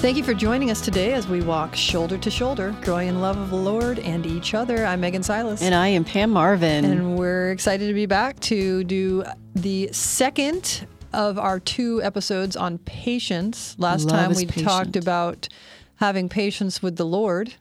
Thank 0.00 0.16
you 0.16 0.24
for 0.24 0.32
joining 0.32 0.70
us 0.70 0.80
today 0.80 1.12
as 1.12 1.28
we 1.28 1.42
walk 1.42 1.76
shoulder 1.76 2.16
to 2.16 2.30
shoulder, 2.30 2.74
growing 2.80 3.08
in 3.08 3.20
love 3.20 3.36
of 3.36 3.50
the 3.50 3.56
Lord 3.56 3.98
and 3.98 4.24
each 4.24 4.54
other. 4.54 4.86
I'm 4.86 4.98
Megan 4.98 5.22
Silas. 5.22 5.60
And 5.60 5.74
I 5.74 5.88
am 5.88 6.04
Pam 6.04 6.30
Marvin. 6.30 6.86
And 6.86 7.18
we're 7.18 7.50
excited 7.50 7.86
to 7.86 7.92
be 7.92 8.06
back 8.06 8.40
to 8.40 8.82
do 8.84 9.24
the 9.54 9.90
second 9.92 10.86
of 11.12 11.38
our 11.38 11.60
two 11.60 12.02
episodes 12.02 12.56
on 12.56 12.78
patience. 12.78 13.76
Last 13.78 14.06
Love 14.06 14.18
time 14.18 14.34
we 14.34 14.46
patient. 14.46 14.66
talked 14.66 14.96
about 14.96 15.48
having 15.96 16.30
patience 16.30 16.82
with 16.82 16.96
the 16.96 17.04
Lord. 17.04 17.52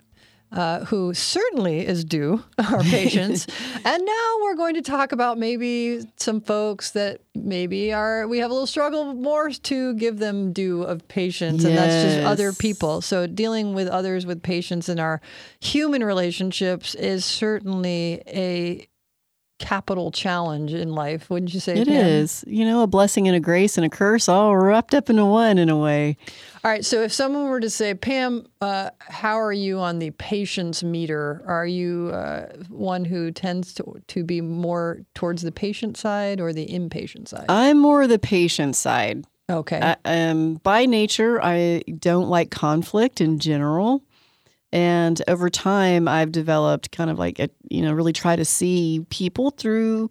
Uh, 0.51 0.83
who 0.85 1.13
certainly 1.13 1.85
is 1.85 2.03
due 2.03 2.43
our 2.71 2.81
patience. 2.81 3.45
and 3.85 4.03
now 4.03 4.37
we're 4.41 4.55
going 4.55 4.73
to 4.73 4.81
talk 4.81 5.11
about 5.11 5.37
maybe 5.37 6.01
some 6.17 6.41
folks 6.41 6.89
that 6.91 7.21
maybe 7.35 7.93
are, 7.93 8.27
we 8.27 8.39
have 8.39 8.49
a 8.49 8.53
little 8.53 8.65
struggle 8.65 9.13
more 9.13 9.51
to 9.51 9.93
give 9.93 10.17
them 10.17 10.51
due 10.51 10.81
of 10.81 11.07
patience. 11.07 11.63
And 11.63 11.77
that's 11.77 12.03
just 12.03 12.25
other 12.25 12.51
people. 12.51 13.01
So 13.01 13.27
dealing 13.27 13.75
with 13.75 13.87
others 13.89 14.25
with 14.25 14.41
patience 14.41 14.89
in 14.89 14.99
our 14.99 15.21
human 15.59 16.03
relationships 16.03 16.95
is 16.95 17.25
certainly 17.25 18.23
a 18.25 18.88
capital 19.59 20.09
challenge 20.11 20.73
in 20.73 20.93
life, 20.93 21.29
wouldn't 21.29 21.53
you 21.53 21.59
say? 21.59 21.77
It 21.77 21.87
Pam? 21.87 22.05
is, 22.05 22.43
you 22.47 22.65
know, 22.65 22.81
a 22.81 22.87
blessing 22.87 23.27
and 23.27 23.35
a 23.37 23.39
grace 23.39 23.77
and 23.77 23.85
a 23.85 23.89
curse 23.89 24.27
all 24.27 24.57
wrapped 24.57 24.93
up 24.93 25.09
into 25.09 25.25
one 25.25 25.57
in 25.57 25.69
a 25.69 25.77
way. 25.77 26.17
All 26.63 26.71
right. 26.71 26.83
So 26.83 27.03
if 27.03 27.13
someone 27.13 27.49
were 27.49 27.59
to 27.59 27.69
say, 27.69 27.93
Pam, 27.93 28.47
uh, 28.61 28.89
how 28.99 29.39
are 29.39 29.53
you 29.53 29.79
on 29.79 29.99
the 29.99 30.11
patience 30.11 30.83
meter? 30.83 31.43
Are 31.45 31.67
you 31.67 32.09
uh, 32.09 32.47
one 32.69 33.05
who 33.05 33.31
tends 33.31 33.73
to, 33.75 34.01
to 34.07 34.23
be 34.23 34.41
more 34.41 35.01
towards 35.13 35.41
the 35.41 35.51
patient 35.51 35.95
side 35.95 36.41
or 36.41 36.51
the 36.51 36.73
impatient 36.73 37.29
side? 37.29 37.45
I'm 37.47 37.77
more 37.77 38.07
the 38.07 38.19
patient 38.19 38.75
side. 38.75 39.25
okay. 39.49 39.95
I, 40.03 40.29
um, 40.29 40.55
by 40.55 40.85
nature, 40.85 41.41
I 41.41 41.83
don't 41.99 42.29
like 42.29 42.51
conflict 42.51 43.21
in 43.21 43.39
general. 43.39 44.03
And 44.71 45.21
over 45.27 45.49
time, 45.49 46.07
I've 46.07 46.31
developed 46.31 46.91
kind 46.91 47.09
of 47.09 47.17
like 47.17 47.39
a, 47.39 47.49
you 47.69 47.81
know, 47.81 47.93
really 47.93 48.13
try 48.13 48.35
to 48.35 48.45
see 48.45 49.05
people 49.09 49.51
through 49.51 50.09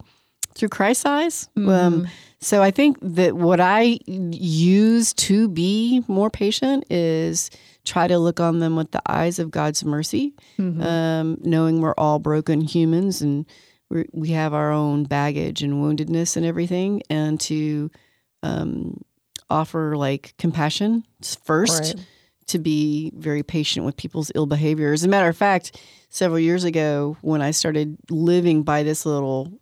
through 0.54 0.68
Christ's 0.70 1.06
eyes. 1.06 1.48
Um, 1.56 2.08
so 2.40 2.62
I 2.62 2.72
think 2.72 2.98
that 3.00 3.34
what 3.36 3.60
I 3.60 3.98
use 4.06 5.12
to 5.14 5.48
be 5.48 6.02
more 6.08 6.30
patient 6.30 6.84
is 6.90 7.50
try 7.84 8.08
to 8.08 8.18
look 8.18 8.40
on 8.40 8.58
them 8.58 8.74
with 8.74 8.90
the 8.90 9.02
eyes 9.06 9.38
of 9.38 9.50
God's 9.52 9.84
mercy, 9.84 10.34
um, 10.58 11.38
knowing 11.42 11.80
we're 11.80 11.94
all 11.96 12.18
broken 12.18 12.60
humans 12.60 13.22
and 13.22 13.46
we 13.90 14.06
we 14.12 14.28
have 14.30 14.52
our 14.52 14.72
own 14.72 15.04
baggage 15.04 15.62
and 15.62 15.74
woundedness 15.74 16.36
and 16.36 16.44
everything, 16.44 17.02
and 17.08 17.38
to 17.40 17.90
um, 18.42 19.00
offer 19.48 19.96
like 19.96 20.34
compassion 20.38 21.04
first 21.44 21.94
Right. 21.94 22.06
To 22.48 22.58
be 22.58 23.12
very 23.14 23.42
patient 23.42 23.86
with 23.86 23.96
people's 23.96 24.32
ill 24.34 24.46
behavior. 24.46 24.92
As 24.92 25.04
a 25.04 25.08
matter 25.08 25.28
of 25.28 25.36
fact, 25.36 25.80
several 26.08 26.38
years 26.38 26.64
ago, 26.64 27.16
when 27.20 27.42
I 27.42 27.50
started 27.50 27.96
living 28.10 28.62
by 28.62 28.82
this 28.82 29.06
little 29.06 29.52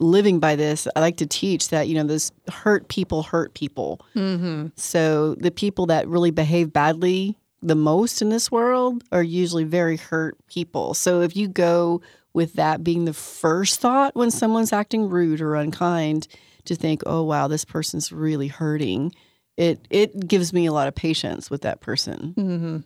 living 0.00 0.40
by 0.40 0.56
this, 0.56 0.88
I 0.96 1.00
like 1.00 1.18
to 1.18 1.26
teach 1.26 1.68
that 1.68 1.88
you 1.88 1.94
know 1.94 2.04
this 2.04 2.32
hurt 2.50 2.88
people 2.88 3.22
hurt 3.22 3.54
people. 3.54 4.00
mm-hmm. 4.14 4.68
So 4.76 5.34
the 5.36 5.50
people 5.50 5.86
that 5.86 6.08
really 6.08 6.30
behave 6.30 6.72
badly 6.72 7.36
the 7.60 7.74
most 7.74 8.22
in 8.22 8.28
this 8.28 8.50
world 8.52 9.02
are 9.10 9.22
usually 9.22 9.64
very 9.64 9.96
hurt 9.96 10.36
people. 10.46 10.94
So 10.94 11.22
if 11.22 11.36
you 11.36 11.48
go 11.48 12.00
with 12.32 12.54
that 12.54 12.84
being 12.84 13.04
the 13.04 13.12
first 13.12 13.80
thought 13.80 14.14
when 14.14 14.30
someone's 14.30 14.72
acting 14.72 15.08
rude 15.08 15.40
or 15.40 15.56
unkind, 15.56 16.28
to 16.68 16.76
think, 16.76 17.02
oh 17.06 17.22
wow, 17.22 17.48
this 17.48 17.64
person's 17.64 18.12
really 18.12 18.48
hurting. 18.48 19.12
It 19.58 19.86
it 19.90 20.28
gives 20.28 20.52
me 20.52 20.66
a 20.66 20.72
lot 20.72 20.88
of 20.88 20.94
patience 20.94 21.50
with 21.50 21.62
that 21.62 21.80
person. 21.80 22.34
Mm-hmm. 22.38 22.78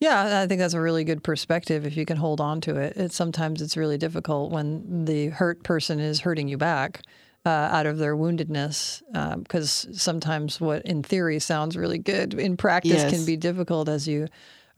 Yeah, 0.00 0.40
I 0.40 0.46
think 0.46 0.58
that's 0.60 0.72
a 0.72 0.80
really 0.80 1.04
good 1.04 1.22
perspective 1.22 1.84
if 1.84 1.94
you 1.94 2.06
can 2.06 2.16
hold 2.16 2.40
on 2.40 2.62
to 2.62 2.76
it. 2.76 2.96
It's 2.96 3.14
sometimes 3.14 3.60
it's 3.60 3.76
really 3.76 3.98
difficult 3.98 4.50
when 4.50 5.04
the 5.04 5.26
hurt 5.28 5.62
person 5.62 6.00
is 6.00 6.20
hurting 6.20 6.48
you 6.48 6.56
back 6.56 7.02
uh, 7.44 7.50
out 7.50 7.84
of 7.84 7.98
their 7.98 8.16
woundedness, 8.16 9.02
because 9.42 9.86
sometimes 9.92 10.58
what 10.58 10.80
in 10.86 11.02
theory 11.02 11.38
sounds 11.38 11.76
really 11.76 11.98
good 11.98 12.32
in 12.32 12.56
practice 12.56 12.92
Yes. 12.92 13.10
can 13.10 13.26
be 13.26 13.36
difficult 13.36 13.90
as 13.90 14.08
you 14.08 14.28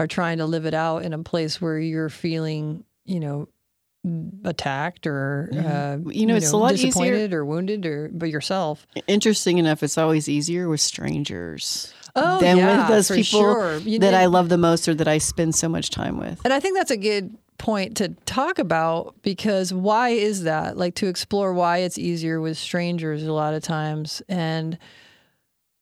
are 0.00 0.08
trying 0.08 0.38
to 0.38 0.46
live 0.46 0.66
it 0.66 0.74
out 0.74 1.04
in 1.04 1.12
a 1.12 1.22
place 1.22 1.60
where 1.60 1.78
you're 1.78 2.08
feeling, 2.08 2.84
you 3.04 3.20
know, 3.20 3.48
attacked 4.44 5.06
or 5.06 5.50
uh, 5.52 5.98
You 6.10 6.26
know, 6.26 6.36
it's 6.36 6.52
a 6.52 6.56
lot 6.56 6.72
easier- 6.72 6.86
disappointed 6.86 7.34
or 7.34 7.44
wounded 7.44 7.84
or 7.84 8.08
by 8.08 8.26
yourself. 8.26 8.86
Interesting 9.06 9.58
enough, 9.58 9.82
it's 9.82 9.98
always 9.98 10.28
easier 10.28 10.68
with 10.68 10.80
strangers 10.80 11.92
Oh, 12.16 12.40
than 12.40 12.56
yeah, 12.56 12.78
with 12.80 12.88
those 12.88 13.08
for 13.08 13.14
people 13.14 13.40
sure. 13.40 13.78
That 13.78 13.84
need- 13.84 14.14
I 14.14 14.26
love 14.26 14.48
the 14.48 14.58
most 14.58 14.88
or 14.88 14.94
that 14.94 15.06
I 15.06 15.18
spend 15.18 15.54
so 15.54 15.68
much 15.68 15.90
time 15.90 16.18
with. 16.18 16.40
And 16.44 16.52
I 16.52 16.60
think 16.60 16.76
that's 16.76 16.90
a 16.90 16.96
good 16.96 17.36
point 17.58 17.98
to 17.98 18.08
talk 18.24 18.58
about 18.58 19.14
because 19.22 19.72
why 19.72 20.08
is 20.10 20.44
that? 20.44 20.78
Like 20.78 20.94
to 20.96 21.06
explore 21.08 21.52
why 21.52 21.78
it's 21.78 21.98
easier 21.98 22.40
with 22.40 22.56
strangers 22.56 23.22
a 23.22 23.32
lot 23.32 23.52
of 23.52 23.62
times. 23.62 24.22
And 24.30 24.78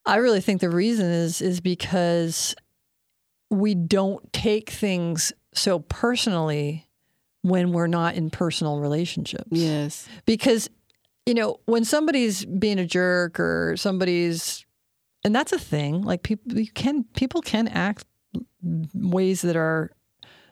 I 0.05 0.17
really 0.17 0.41
think 0.41 0.61
the 0.61 0.71
reason 0.71 1.06
is 1.06 1.41
is 1.41 1.61
because 1.61 2.56
we 3.49 3.75
don't 3.77 4.31
take 4.33 4.71
things 4.71 5.33
so 5.55 5.79
personally 5.79 6.88
when 7.43 7.72
we're 7.72 7.87
not 7.87 8.15
in 8.15 8.31
personal 8.31 8.78
relationships 8.81 9.47
Yes. 9.50 10.09
because 10.26 10.69
you 11.26 11.34
know 11.34 11.60
when 11.66 11.84
somebody's 11.84 12.44
being 12.44 12.78
a 12.78 12.87
jerk 12.87 13.38
or 13.38 13.76
somebody's 13.76 14.65
and 15.25 15.34
that's 15.34 15.53
a 15.53 15.59
thing 15.59 16.03
like 16.03 16.22
people 16.22 16.59
you 16.59 16.71
can 16.71 17.04
people 17.15 17.41
can 17.43 17.69
act 17.69 18.04
ways 18.94 19.43
that 19.43 19.56
are 19.56 19.91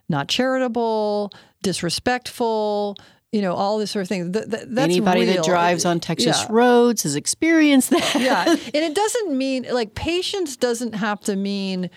not 0.09 0.29
charitable 0.29 1.31
disrespectful 1.63 2.97
you 3.33 3.43
know 3.43 3.55
all 3.55 3.79
this 3.79 3.91
sort 3.91 4.03
of 4.03 4.09
thing 4.09 4.33
Th- 4.33 4.45
th- 4.49 4.65
that's 4.69 4.85
Anybody 4.93 5.23
real. 5.23 5.35
that 5.37 5.45
drives 5.45 5.85
on 5.85 5.99
Texas 6.01 6.39
Yeah. 6.43 6.47
roads 6.51 7.03
has 7.03 7.17
experienced 7.17 7.91
that. 7.91 8.15
yeah 8.21 8.45
and 8.49 8.61
it 8.75 8.95
doesn't 8.95 9.37
mean 9.37 9.67
like 9.71 9.95
patience 9.95 10.57
doesn't 10.57 10.95
have 10.95 11.21
to 11.23 11.37
mean 11.37 11.91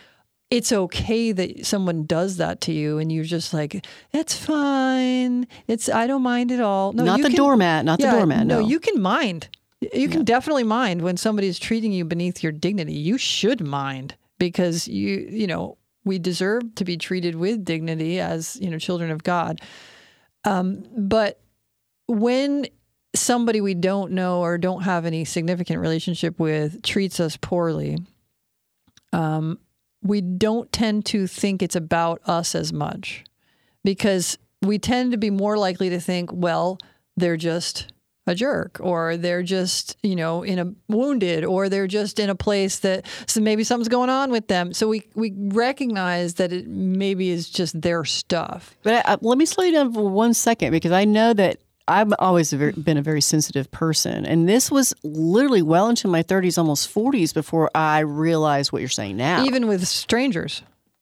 it's 0.52 0.72
okay 0.72 1.32
that 1.32 1.66
someone 1.66 2.06
does 2.06 2.38
that 2.38 2.60
to 2.62 2.72
you 2.72 2.98
and 2.98 3.12
you're 3.12 3.24
just 3.24 3.54
like 3.54 3.86
it's 4.12 4.36
fine 4.36 5.48
it's 5.68 5.88
i 5.90 6.08
don't 6.08 6.24
mind 6.24 6.52
at 6.52 6.60
all 6.60 6.92
no 6.92 7.04
not 7.04 7.22
the 7.22 7.30
can- 7.30 7.38
doormat, 7.38 7.86
not 7.86 8.00
the 8.00 8.10
doormat. 8.10 8.48
No, 8.48 8.60
you 8.60 8.80
can 8.80 9.02
mind. 9.02 9.50
You 9.94 10.10
can 10.10 10.26
definitely 10.26 10.66
mind 10.66 11.02
when 11.02 11.16
somebody's 11.16 11.58
treating 11.58 11.94
you 11.94 12.04
beneath 12.04 12.44
your 12.44 12.52
dignity. 12.52 12.94
You 12.94 13.18
should 13.18 13.66
mind 13.66 14.16
because 14.38 14.90
you, 14.90 15.28
you 15.30 15.48
know, 15.48 15.78
we 16.04 16.20
deserve 16.20 16.76
to 16.76 16.84
be 16.84 16.98
treated 16.98 17.36
with 17.36 17.64
dignity 17.64 18.20
as, 18.20 18.58
you 18.60 18.70
know, 18.70 18.78
children 18.78 19.10
of 19.10 19.24
God. 19.24 19.62
Um, 20.44 20.84
but 20.98 21.40
when 22.08 22.66
somebody 23.16 23.62
we 23.62 23.74
don't 23.74 24.12
know 24.12 24.42
or 24.42 24.58
don't 24.58 24.82
have 24.82 25.06
any 25.06 25.24
significant 25.24 25.80
relationship 25.80 26.40
with 26.40 26.82
treats 26.84 27.22
us 27.22 27.38
poorly, 27.38 28.00
um, 29.14 29.60
we 30.02 30.22
don't 30.22 30.72
tend 30.72 31.06
to 31.08 31.28
think 31.28 31.62
it's 31.62 31.76
about 31.76 32.22
us 32.26 32.56
as 32.56 32.72
much 32.72 33.24
because 33.84 34.38
we 34.62 34.78
tend 34.80 35.12
to 35.12 35.18
be 35.18 35.30
more 35.30 35.58
likely 35.58 35.90
to 35.90 36.00
think, 36.00 36.30
well, 36.34 36.78
they're 37.18 37.38
just 37.38 37.92
a 38.28 38.36
jerk 38.36 38.78
or 38.82 39.18
they're 39.18 39.42
just, 39.44 39.98
you 40.04 40.16
know, 40.16 40.44
in 40.44 40.60
a 40.60 40.72
wounded 40.88 41.44
or 41.44 41.68
they're 41.68 41.88
just 41.88 42.20
in 42.20 42.30
a 42.30 42.36
place 42.36 42.80
that 42.80 43.06
so 43.26 43.42
maybe 43.42 43.64
something's 43.64 43.88
going 43.88 44.10
on 44.10 44.30
with 44.32 44.48
them. 44.48 44.72
So 44.74 44.88
we 44.88 45.08
we 45.16 45.34
recognize 45.36 46.36
that 46.36 46.54
it 46.54 46.68
maybe 46.68 47.30
is 47.30 47.50
just 47.50 47.82
their 47.82 48.06
stuff. 48.06 48.76
But 48.84 49.06
I, 49.08 49.14
I- 49.14 49.18
let 49.22 49.38
me 49.38 49.46
slow 49.46 49.64
you 49.64 49.72
down 49.74 49.94
for 49.94 50.08
one 50.08 50.34
second 50.34 50.72
because 50.72 50.92
I 50.92 51.06
know 51.06 51.34
that 51.34 51.60
I've 51.90 52.14
always 52.20 52.54
been 52.54 52.98
a 52.98 53.02
very 53.02 53.22
sensitive 53.22 53.70
person, 53.72 54.26
and 54.26 54.48
this 54.48 54.70
was 54.72 54.94
literally 55.04 55.62
well 55.62 55.90
into 55.90 56.08
my 56.08 56.24
30s, 56.24 56.58
almost 56.58 56.94
40s, 56.94 57.34
before 57.34 57.70
I 57.76 58.00
realized 58.00 58.72
what 58.72 58.80
you're 58.82 58.90
saying 58.90 59.18
now. 59.18 59.44
Even 59.44 59.68
with 59.68 59.88
strangers. 59.88 60.62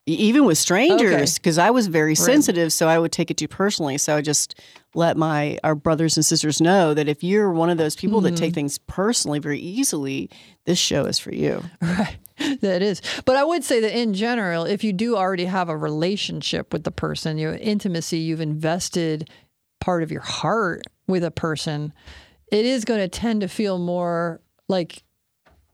Even 0.10 0.46
with 0.46 0.58
strangers, 0.58 1.14
Okay. 1.14 1.26
because 1.36 1.58
I 1.58 1.70
was 1.70 1.88
very 1.88 2.16
sensitive, 2.16 2.72
so 2.72 2.88
I 2.88 2.98
would 2.98 3.12
take 3.12 3.30
it 3.30 3.36
too 3.36 3.50
personally. 3.50 3.98
So 3.98 4.16
I 4.16 4.22
just 4.22 4.56
let 4.96 5.18
my 5.18 5.58
our 5.66 5.76
brothers 5.76 6.16
and 6.16 6.26
sisters 6.26 6.62
know 6.62 6.94
that 6.94 7.10
if 7.10 7.26
you're 7.26 7.52
one 7.52 7.70
of 7.70 7.78
those 7.78 7.98
people 7.98 8.22
that 8.22 8.30
Mm-hmm. 8.36 8.44
take 8.46 8.54
things 8.54 8.78
personally 8.78 9.40
very 9.40 9.60
easily, 9.60 10.30
this 10.64 10.80
show 10.80 11.04
is 11.06 11.20
for 11.20 11.34
you. 11.34 11.62
Right. 11.82 12.18
That 12.62 12.82
is. 12.84 13.02
But 13.26 13.36
I 13.36 13.44
would 13.44 13.64
say 13.66 13.80
that 13.82 14.00
in 14.00 14.14
general, 14.14 14.64
if 14.64 14.84
you 14.84 14.94
do 14.94 15.18
already 15.18 15.46
have 15.46 15.68
a 15.70 15.76
relationship 15.76 16.72
with 16.72 16.84
the 16.86 16.92
person, 16.92 17.38
you 17.40 17.52
intimacy, 17.52 18.20
you've 18.20 18.40
invested 18.42 19.28
part 19.80 20.04
of 20.04 20.12
your 20.12 20.22
heart 20.22 20.84
with 21.08 21.24
a 21.24 21.32
person, 21.32 21.94
it 22.52 22.66
is 22.66 22.86
going 22.86 23.00
to 23.00 23.08
tend 23.08 23.42
to 23.42 23.48
feel 23.48 23.78
more 23.78 24.42
like 24.68 25.04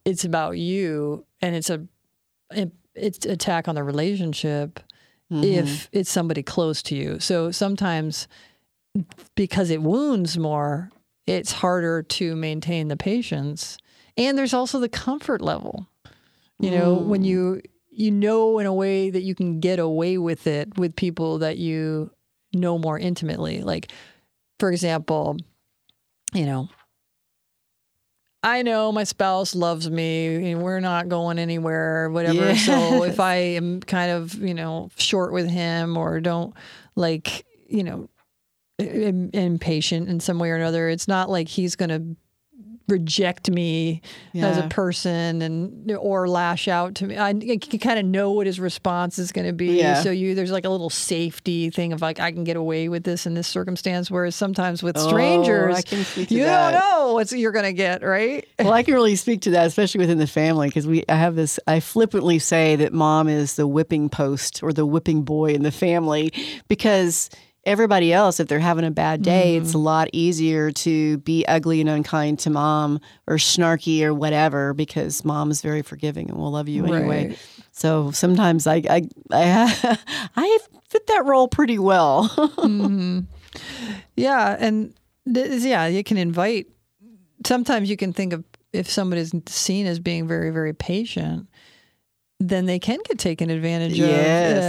it's 0.06 0.26
about 0.26 0.58
you 0.58 1.26
and 1.42 1.56
it's 1.56 1.70
a 1.70 1.86
it's 2.96 3.26
attack 3.26 3.68
on 3.68 3.76
the 3.76 3.84
relationship 3.84 4.80
if 5.32 5.66
mm-hmm. 5.66 5.98
it's 5.98 6.12
somebody 6.12 6.44
close 6.44 6.84
to 6.84 6.96
you. 6.96 7.20
So 7.20 7.50
sometimes 7.50 8.28
because 9.36 9.72
it 9.72 9.82
wounds 9.82 10.38
more, 10.38 10.92
it's 11.26 11.52
harder 11.52 12.04
to 12.04 12.36
maintain 12.36 12.88
the 12.90 12.98
patience. 12.98 13.78
And 14.16 14.38
there's 14.38 14.54
also 14.54 14.80
the 14.80 14.90
comfort 14.90 15.42
level. 15.42 15.88
You 16.60 16.72
know, 16.72 16.94
when 16.94 17.24
mm. 17.24 17.26
you 17.26 17.62
you 17.90 18.12
know 18.12 18.58
in 18.60 18.66
a 18.66 18.74
way 18.74 19.10
that 19.10 19.24
you 19.24 19.36
can 19.36 19.60
get 19.60 19.80
away 19.80 20.18
with 20.18 20.48
it 20.48 20.78
with 20.78 20.96
people 20.96 21.40
that 21.40 21.58
you 21.58 22.12
know 22.54 22.78
more 22.78 22.98
intimately. 22.98 23.62
Like, 23.62 23.92
for 24.60 24.72
example, 24.72 25.38
you 26.34 26.46
know, 26.46 26.70
I 28.46 28.62
know 28.62 28.92
my 28.92 29.06
spouse 29.06 29.56
loves 29.56 29.90
me 29.90 30.52
and 30.52 30.62
we're 30.62 30.82
not 30.82 31.08
going 31.08 31.40
anywhere, 31.40 32.10
whatever. 32.10 32.36
Yes. 32.36 32.66
So 32.66 33.04
if 33.04 33.20
I 33.20 33.36
am 33.36 33.80
kind 33.80 34.12
of, 34.12 34.34
you 34.36 34.54
know, 34.54 34.90
short 34.98 35.32
with 35.32 35.50
him 35.50 35.96
or 35.96 36.20
don't 36.20 36.54
like, 36.96 37.46
you 37.70 37.84
know, 37.84 38.10
impatient 38.80 40.10
in 40.10 40.20
some 40.20 40.40
way 40.40 40.50
or 40.50 40.58
another, 40.58 40.90
it's 40.90 41.08
not 41.08 41.30
like 41.30 41.48
he's 41.48 41.78
going 41.78 41.90
to 41.90 42.18
reject 42.88 43.50
me 43.50 44.02
as 44.36 44.58
a 44.58 44.68
person 44.68 45.42
and 45.42 45.92
or 45.92 46.28
lash 46.28 46.68
out 46.68 46.96
to 46.96 47.08
me. 47.08 47.18
I 47.18 47.34
can 47.34 47.60
kind 47.80 47.98
of 47.98 48.06
know 48.06 48.32
what 48.32 48.46
his 48.46 48.60
response 48.60 49.18
is 49.18 49.32
going 49.32 49.48
to 49.48 49.54
be. 49.54 49.78
Yeah. 49.78 50.02
So 50.02 50.12
you 50.12 50.36
there's 50.36 50.52
like 50.52 50.66
a 50.66 50.70
little 50.70 50.90
safety 50.90 51.70
thing 51.70 51.94
of 51.94 52.02
like 52.02 52.20
I 52.20 52.32
can 52.32 52.44
get 52.44 52.58
away 52.58 52.90
with 52.90 53.04
this 53.04 53.26
in 53.26 53.34
this 53.36 53.48
circumstance. 53.48 54.12
Whereas 54.12 54.36
sometimes 54.36 54.84
with 54.84 54.98
oh, 54.98 55.08
strangers, 55.08 55.76
Oh, 55.92 56.04
speak 56.04 56.28
to 56.30 56.36
you 56.36 56.44
that. 56.44 56.72
don't 56.72 56.82
know 56.82 57.14
what 57.14 57.32
you're 57.32 57.52
going 57.52 57.66
to 57.66 57.74
get, 57.74 58.04
right? 58.04 58.46
well, 58.60 58.74
I 58.74 58.84
can 58.84 58.94
really 58.94 59.16
speak 59.16 59.42
to 59.42 59.52
that, 59.52 59.68
especially 59.68 60.00
within 60.00 60.18
the 60.18 60.28
family, 60.28 60.68
because 60.68 60.86
we 60.86 61.04
I 61.08 61.16
have 61.16 61.36
this. 61.36 61.60
I 61.68 61.80
flippantly 61.80 62.40
say 62.40 62.76
that 62.78 62.92
mom 62.94 63.28
is 63.30 63.56
the 63.56 63.66
whipping 63.68 64.10
post 64.10 64.62
or 64.62 64.74
the 64.74 64.86
whipping 64.86 65.24
boy 65.24 65.54
in 65.54 65.64
the 65.64 65.72
family, 65.72 66.34
because 66.68 67.30
everybody 67.66 68.12
else, 68.12 68.40
if 68.40 68.48
they're 68.48 68.60
having 68.60 68.86
a 68.86 68.92
bad 68.92 69.22
day, 69.22 69.56
it's 69.56 69.70
mm-hmm. 69.70 69.78
a 69.78 69.82
lot 69.82 70.10
easier 70.14 70.72
to 70.72 71.18
be 71.20 71.46
ugly 71.48 71.82
and 71.82 71.90
unkind 71.90 72.40
to 72.40 72.50
mom 72.50 73.00
or 73.28 73.36
snarky 73.36 74.04
or 74.04 74.14
whatever, 74.14 74.74
because 74.74 75.24
mom 75.24 75.52
is 75.52 75.62
very 75.62 75.82
forgiving 75.82 76.30
and 76.30 76.38
will 76.38 76.52
love 76.52 76.68
you 76.68 76.86
anyway. 76.86 77.28
Right. 77.28 77.40
So 77.72 78.12
sometimes 78.12 78.68
I 78.68 78.84
I 78.90 79.08
I, 79.32 79.98
I 80.36 80.60
fit 80.90 81.08
that 81.08 81.26
role 81.26 81.48
pretty 81.48 81.80
well. 81.80 82.30
Mm-hmm. 82.64 83.20
Yeah, 84.16 84.56
and 84.60 84.94
th- 85.32 85.62
yeah, 85.62 85.86
you 85.86 86.04
can 86.04 86.18
invite. 86.18 86.68
Sometimes 87.46 87.90
you 87.90 87.98
can 87.98 88.12
think 88.12 88.34
of 88.34 88.44
if 88.72 88.90
someone 88.90 89.20
is 89.20 89.32
seen 89.46 89.86
as 89.86 90.00
being 90.00 90.28
very, 90.28 90.50
very 90.50 90.74
patient, 90.74 91.48
then 92.50 92.66
they 92.66 92.80
can 92.80 93.00
get 93.06 93.18
taken 93.18 93.50
advantage 93.50 93.98
of. 94.00 94.10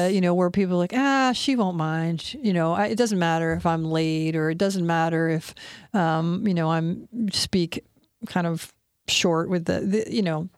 Uh, 0.04 0.08
you 0.08 0.20
know, 0.20 0.34
where 0.34 0.50
people 0.50 0.76
are 0.76 0.78
like, 0.78 0.92
ah, 0.94 1.32
she 1.34 1.56
won't 1.56 1.76
mind. 1.76 2.34
You 2.34 2.52
know, 2.52 2.72
I, 2.72 2.86
it 2.86 2.96
doesn't 2.96 3.18
matter 3.18 3.52
if 3.52 3.66
I'm 3.66 3.84
late, 3.84 4.36
or 4.36 4.50
it 4.50 4.58
doesn't 4.58 4.86
matter 4.86 5.28
if, 5.28 5.54
um, 5.92 6.46
you 6.46 6.54
know, 6.54 6.70
I'm 6.70 7.08
speak 7.32 7.84
kind 8.26 8.46
of 8.46 8.72
short 9.08 9.48
with 9.48 9.64
the, 9.64 9.80
the, 9.80 10.14
you 10.14 10.22
know, 10.22 10.48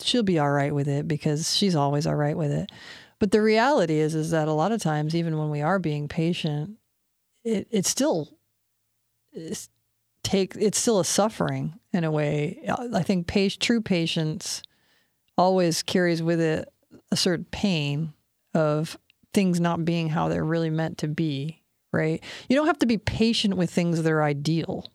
she'll 0.00 0.22
be 0.22 0.38
all 0.38 0.50
right 0.50 0.74
with 0.74 0.88
it 0.88 1.06
because 1.06 1.54
she's 1.54 1.76
always 1.76 2.06
all 2.06 2.14
right 2.16 2.36
with 2.36 2.50
it. 2.50 2.70
But 3.18 3.30
the 3.30 3.42
reality 3.42 3.98
is, 3.98 4.14
is 4.14 4.30
that 4.30 4.48
a 4.48 4.52
lot 4.52 4.72
of 4.72 4.82
times, 4.82 5.14
even 5.14 5.38
when 5.38 5.50
we 5.50 5.62
are 5.62 5.78
being 5.78 6.08
patient, 6.08 6.78
it 7.44 7.68
it 7.70 7.86
still 7.86 8.36
is 9.32 9.68
take 10.22 10.56
it's 10.56 10.78
still 10.78 10.98
a 10.98 11.04
suffering 11.04 11.74
in 11.92 12.04
a 12.04 12.10
way. 12.10 12.58
I 12.92 13.02
think 13.02 13.26
pa- 13.26 13.48
true 13.60 13.80
patience 13.80 14.62
always 15.36 15.82
carries 15.82 16.22
with 16.22 16.40
it 16.40 16.68
a 17.10 17.16
certain 17.16 17.46
pain 17.50 18.12
of 18.54 18.98
things 19.32 19.60
not 19.60 19.84
being 19.84 20.08
how 20.08 20.28
they're 20.28 20.44
really 20.44 20.70
meant 20.70 20.98
to 20.98 21.08
be. 21.08 21.60
Right? 21.92 22.22
You 22.48 22.56
don't 22.56 22.66
have 22.66 22.78
to 22.80 22.86
be 22.86 22.98
patient 22.98 23.56
with 23.56 23.70
things 23.70 24.02
that 24.02 24.10
are 24.10 24.22
ideal. 24.22 24.86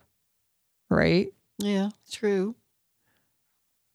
Right? 0.90 1.30
yeah, 1.60 1.90
true. 2.12 2.56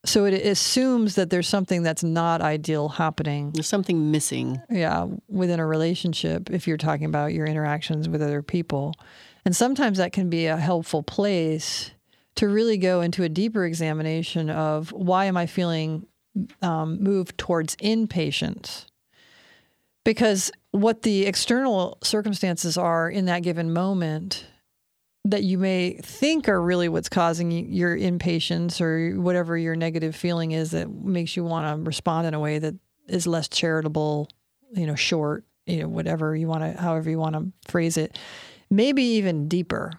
So 0.06 0.26
it 0.26 0.35
assumes 0.35 1.14
that 1.14 1.31
there's 1.31 1.49
something 1.49 1.82
that's 1.82 2.05
not 2.05 2.43
ideal 2.43 2.90
happening 2.90 3.52
There's 3.52 3.67
something 3.67 4.11
missing. 4.11 4.61
yeah, 4.69 5.06
within 5.29 5.61
a 5.61 5.67
relationship, 5.67 6.50
if 6.50 6.69
you're 6.69 6.76
talking 6.76 7.06
about 7.06 7.32
your 7.32 7.47
interactions 7.47 8.06
with 8.06 8.20
other 8.20 8.43
people. 8.43 8.93
And 9.47 9.56
sometimes 9.56 9.97
that 9.99 10.12
can 10.12 10.29
be 10.29 10.44
a 10.47 10.58
helpful 10.58 11.02
place 11.02 11.90
to 12.37 12.49
really 12.49 12.76
go 12.76 13.00
into 13.00 13.23
a 13.23 13.31
deeper 13.31 13.64
examination 13.64 14.50
of 14.50 14.93
why 14.93 15.25
am 15.25 15.38
I 15.38 15.47
feeling 15.47 16.06
um, 16.63 17.03
moved 17.03 17.39
towards 17.39 17.77
impatience? 17.81 18.87
Because 20.05 20.51
what 20.71 21.03
the 21.03 21.25
external 21.27 21.99
circumstances 22.03 22.77
are 22.77 23.09
in 23.09 23.25
that 23.27 23.43
given 23.43 23.73
moment 23.73 24.47
that 25.25 25.43
you 25.43 25.57
may 25.57 25.99
think 26.03 26.49
are 26.49 26.61
really 26.61 26.89
what's 26.89 27.09
causing 27.09 27.51
your 27.73 27.97
impatience 27.97 28.81
or 28.81 29.15
whatever 29.15 29.57
your 29.57 29.75
negative 29.75 30.15
feeling 30.15 30.53
is 30.53 30.73
that 30.73 30.91
makes 30.91 31.37
you 31.37 31.45
want 31.45 31.67
to 31.67 31.83
respond 31.85 32.27
in 32.27 32.35
a 32.35 32.41
way 32.41 32.59
that 32.59 32.75
is 33.09 33.27
less 33.27 33.49
charitable, 33.49 34.29
you 34.75 34.87
know, 34.87 34.95
short, 34.95 35.45
you 35.67 35.81
know, 35.81 35.89
whatever 35.89 36.37
you 36.37 36.47
want 36.47 36.63
to, 36.63 36.81
however 36.81 37.09
you 37.09 37.19
want 37.19 37.35
to 37.35 37.71
phrase 37.71 37.97
it, 37.97 38.19
maybe 38.71 39.03
even 39.03 39.49
deeper, 39.49 39.93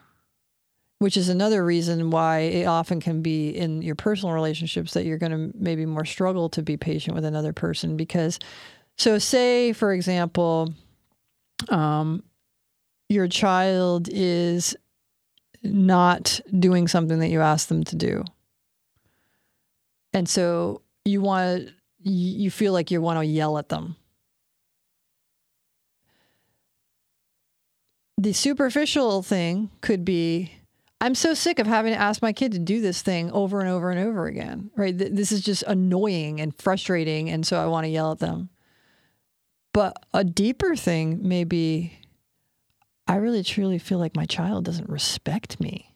which 0.99 1.17
is 1.17 1.29
another 1.29 1.63
reason 1.63 2.09
why 2.09 2.39
it 2.39 2.65
often 2.65 3.01
can 3.01 3.21
be 3.21 3.49
in 3.49 3.81
your 3.81 3.95
personal 3.95 4.33
relationships 4.33 4.93
that 4.93 5.05
you're 5.05 5.17
going 5.17 5.31
to 5.31 5.57
maybe 5.57 5.85
more 5.85 6.05
struggle 6.05 6.49
to 6.49 6.61
be 6.61 6.77
patient 6.77 7.15
with 7.15 7.25
another 7.25 7.53
person 7.53 7.97
because, 7.97 8.39
so 8.97 9.19
say, 9.19 9.73
for 9.73 9.91
example, 9.91 10.73
um, 11.69 12.23
your 13.09 13.27
child 13.27 14.07
is 14.11 14.75
not 15.63 16.39
doing 16.57 16.87
something 16.87 17.19
that 17.19 17.29
you 17.29 17.41
ask 17.41 17.67
them 17.67 17.83
to 17.83 17.95
do. 17.95 18.23
And 20.13 20.29
so 20.29 20.81
you 21.03 21.21
want 21.21 21.67
to, 21.67 21.73
you 22.09 22.49
feel 22.51 22.71
like 22.71 22.89
you 22.89 23.01
want 23.01 23.19
to 23.19 23.25
yell 23.25 23.57
at 23.57 23.69
them. 23.69 23.95
The 28.17 28.31
superficial 28.31 29.21
thing 29.23 29.71
could 29.81 30.05
be 30.05 30.51
I'm 31.01 31.15
so 31.15 31.33
sick 31.33 31.59
of 31.59 31.67
having 31.67 31.93
to 31.93 31.99
ask 31.99 32.21
my 32.21 32.33
kid 32.33 32.53
to 32.53 32.59
do 32.59 32.81
this 32.81 33.01
thing 33.01 33.29
over 33.31 33.59
and 33.59 33.69
over 33.69 33.91
and 33.91 33.99
over 33.99 34.27
again, 34.27 34.71
right? 34.75 34.97
Th- 34.97 35.11
This 35.11 35.31
is 35.31 35.41
just 35.41 35.63
annoying 35.63 36.39
and 36.39 36.55
frustrating. 36.55 37.29
And 37.29 37.45
so 37.45 37.61
I 37.61 37.67
want 37.67 37.85
to 37.85 37.89
yell 37.89 38.11
at 38.11 38.19
them. 38.19 38.49
But 39.73 39.97
a 40.13 40.23
deeper 40.23 40.75
thing 40.75 41.27
may 41.27 41.43
be 41.43 41.99
I 43.07 43.17
really 43.17 43.43
truly 43.43 43.77
feel 43.77 43.99
like 43.99 44.15
my 44.15 44.25
child 44.25 44.65
doesn't 44.65 44.89
respect 44.89 45.59
me, 45.59 45.93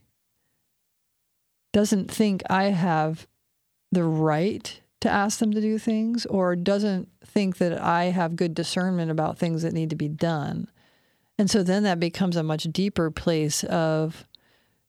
doesn't 1.74 2.12
think 2.12 2.44
I 2.50 2.66
have 2.66 3.26
the 3.92 4.04
right 4.04 4.80
to 5.02 5.10
ask 5.10 5.40
them 5.40 5.52
to 5.52 5.62
do 5.62 5.80
things, 5.80 6.26
or 6.28 6.56
doesn't 6.56 7.08
think 7.26 7.58
that 7.58 7.82
I 7.82 8.06
have 8.06 8.36
good 8.36 8.54
discernment 8.54 9.10
about 9.10 9.40
things 9.40 9.62
that 9.64 9.74
need 9.74 9.90
to 9.92 9.96
be 9.96 10.10
done. 10.10 10.68
And 11.38 11.50
so 11.50 11.64
then 11.64 11.84
that 11.84 12.00
becomes 12.02 12.36
a 12.36 12.44
much 12.44 12.64
deeper 12.66 13.10
place 13.10 13.64
of 13.64 14.26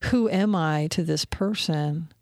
who 0.05 0.29
am 0.29 0.55
I 0.55 0.89
to 0.89 1.03
this 1.03 1.25
person? 1.25 2.13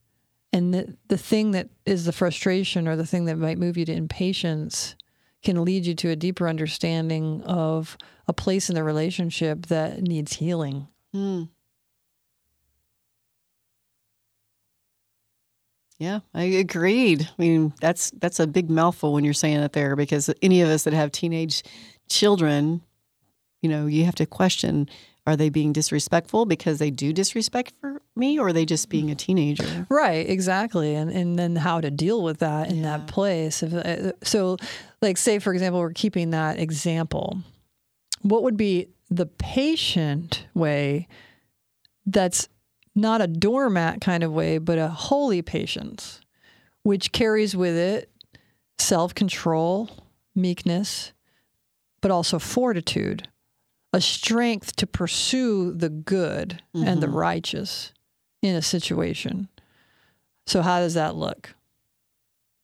And 0.53 0.73
the, 0.73 0.97
the 1.09 1.19
thing 1.19 1.53
that 1.53 1.69
is 1.85 2.05
the 2.05 2.13
frustration 2.13 2.89
or 2.89 2.97
the 2.97 3.07
thing 3.07 3.27
that 3.27 3.37
might 3.37 3.59
move 3.59 3.77
you 3.77 3.85
to 3.85 3.93
impatience 3.93 4.97
can 5.43 5.65
lead 5.65 5.87
you 5.87 5.95
to 5.95 6.11
a 6.11 6.17
deeper 6.17 6.49
understanding 6.49 7.43
of 7.43 7.97
a 8.27 8.33
place 8.33 8.69
in 8.69 8.75
the 8.75 8.83
relationship 8.83 9.67
that 9.67 10.03
needs 10.03 10.35
healing. 10.35 10.89
Hmm. 11.13 11.45
Yeah, 15.99 16.21
I 16.33 16.45
agreed. 16.45 17.23
I 17.23 17.43
mean, 17.43 17.75
that's 17.81 18.13
that's 18.13 18.39
a 18.39 18.47
big 18.47 18.71
mouthful 18.71 19.13
when 19.13 19.25
you're 19.25 19.35
saying 19.35 19.59
it 19.61 19.73
there 19.73 19.97
because 19.97 20.31
any 20.43 20.63
of 20.63 20.69
us 20.69 20.85
that 20.85 20.93
have 20.93 21.11
teenage 21.11 21.65
children, 22.09 22.83
you 23.63 23.69
know, 23.69 23.87
you 23.87 24.05
have 24.05 24.15
to 24.17 24.27
question 24.27 24.89
are 25.29 25.37
they 25.37 25.51
being 25.51 25.75
disrespectful 25.75 26.47
because 26.47 26.79
they 26.79 26.91
do 26.91 27.13
disrespect 27.13 27.75
for 27.81 28.01
me 28.17 28.39
or 28.39 28.49
are 28.49 28.53
they 28.53 28.65
just 28.65 28.89
being 28.89 29.11
a 29.11 29.15
teenager? 29.15 29.87
Right, 29.91 30.29
exactly. 30.29 30.95
And 30.95 31.11
and 31.11 31.39
then 31.39 31.55
how 31.57 31.83
to 31.83 31.91
deal 31.91 32.23
with 32.23 32.39
that 32.39 32.71
in 32.71 32.81
that 32.83 33.07
place. 33.09 33.63
If, 33.63 33.75
uh, 33.75 34.13
so, 34.23 34.57
like, 35.03 35.19
say, 35.19 35.39
for 35.39 35.53
example, 35.53 35.81
we're 35.81 35.93
keeping 35.93 36.31
that 36.31 36.59
example. 36.59 37.39
What 38.23 38.43
would 38.43 38.57
be 38.57 38.89
the 39.11 39.27
patient 39.27 40.47
way 40.55 41.09
that's 42.07 42.49
not 42.95 43.21
a 43.21 43.27
doormat 43.27 44.01
kind 44.01 44.23
of 44.23 44.33
way, 44.33 44.57
but 44.57 44.79
a 44.79 44.89
holy 44.89 45.43
patience, 45.43 46.23
which 46.85 47.13
carries 47.13 47.55
with 47.55 47.77
it 47.77 48.11
self 48.79 49.15
control, 49.15 49.91
meekness, 50.35 51.13
but 52.01 52.11
also 52.11 52.39
fortitude, 52.39 53.29
a 53.93 54.01
strength 54.01 54.77
to 54.77 54.87
pursue 54.87 55.73
the 55.73 55.89
good 55.89 56.63
and 56.75 57.03
the 57.03 57.09
righteous 57.09 57.93
in 58.43 58.55
a 58.55 58.63
situation. 58.63 59.49
So, 60.47 60.63
how 60.63 60.79
does 60.81 60.95
that 60.95 61.15
look? 61.17 61.55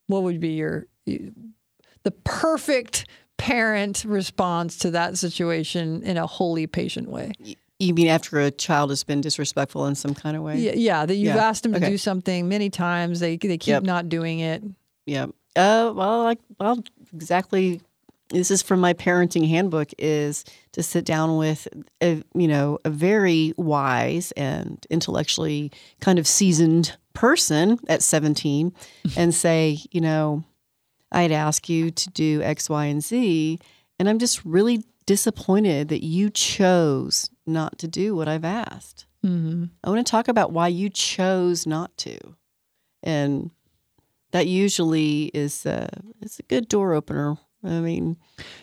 What 0.07 0.23
would 0.23 0.41
be 0.41 0.51
your 0.51 0.87
the 1.07 2.11
perfect 2.25 3.07
parent 3.39 4.05
response 4.07 4.77
to 4.79 4.91
that 4.93 5.17
situation 5.19 6.03
in 6.03 6.17
a 6.17 6.27
holy, 6.27 6.67
patient 6.67 7.09
way? 7.09 7.33
You 7.79 7.93
mean 7.95 8.07
after 8.09 8.39
a 8.41 8.51
child 8.51 8.91
has 8.91 9.03
been 9.03 9.21
disrespectful 9.21 9.87
in 9.87 9.95
some 9.95 10.15
kind 10.15 10.37
of 10.37 10.43
way? 10.43 10.59
Yeah, 10.61 10.73
yeah 10.75 11.07
that 11.07 11.15
you've 11.15 11.35
Yeah. 11.35 11.49
asked 11.49 11.63
them 11.65 11.73
to 11.73 11.79
Okay. 11.79 11.91
do 11.91 11.99
something 11.99 12.49
many 12.49 12.71
times, 12.71 13.21
they 13.21 13.37
they 13.37 13.59
keep 13.59 13.73
Yep. 13.73 13.83
not 13.83 14.09
doing 14.09 14.39
it. 14.41 14.63
Yeah. 15.07 15.27
Uh, 15.57 15.93
well, 15.95 16.23
like, 16.23 16.39
well, 16.61 16.83
exactly 17.13 17.81
this 18.31 18.51
is 18.51 18.63
from 18.63 18.81
my 18.81 18.95
parenting 18.95 19.49
handbook 19.49 19.91
is 19.99 20.45
to 20.73 20.83
sit 20.83 21.05
down 21.05 21.37
with 21.37 21.69
a 22.03 22.23
you 22.35 22.49
know 22.49 22.79
a 22.85 22.91
very 22.91 23.53
wise 23.57 24.33
and 24.33 24.87
intellectually 24.91 25.71
kind 26.01 26.19
of 26.19 26.27
seasoned 26.27 26.97
person 27.13 27.79
at 27.87 28.03
17 28.03 28.73
and 29.17 29.35
say 29.35 29.79
you 29.93 30.01
know 30.01 30.43
i'd 31.13 31.33
ask 31.33 31.69
you 31.69 31.91
to 31.91 32.11
do 32.11 32.43
x 32.43 32.69
y 32.71 32.87
and 32.87 33.05
z 33.05 33.59
and 33.99 34.09
i'm 34.09 34.19
just 34.19 34.45
really 34.45 34.83
disappointed 35.07 35.89
that 35.89 36.03
you 36.03 36.31
chose 36.31 37.31
not 37.47 37.79
to 37.79 37.87
do 37.87 38.15
what 38.17 38.29
i've 38.29 38.45
asked 38.45 39.07
Mm-hmm. 39.25 39.65
i 39.83 39.89
want 39.89 40.07
to 40.07 40.11
talk 40.11 40.29
about 40.29 40.53
why 40.53 40.69
you 40.69 40.91
chose 40.91 41.67
not 41.67 41.97
to 41.99 42.19
and 43.03 43.51
that 44.33 44.47
usually 44.47 45.31
is 45.33 45.65
uh, 45.65 45.89
it's 46.21 46.39
a 46.41 46.43
good 46.43 46.69
door 46.69 46.93
opener 46.93 47.39
i 47.65 47.81
mean 47.81 48.17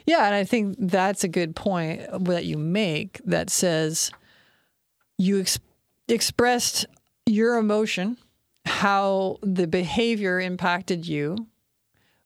Yeah, 0.05 0.25
and 0.25 0.35
I 0.35 0.43
think 0.43 0.75
that's 0.79 1.23
a 1.23 1.27
good 1.27 1.55
point 1.55 2.01
that 2.25 2.45
you 2.45 2.57
make 2.57 3.19
that 3.25 3.49
says 3.49 4.11
you 5.17 5.39
ex- 5.39 5.59
expressed 6.07 6.85
your 7.25 7.57
emotion, 7.57 8.17
how 8.65 9.37
the 9.41 9.67
behavior 9.67 10.39
impacted 10.39 11.07
you, 11.07 11.47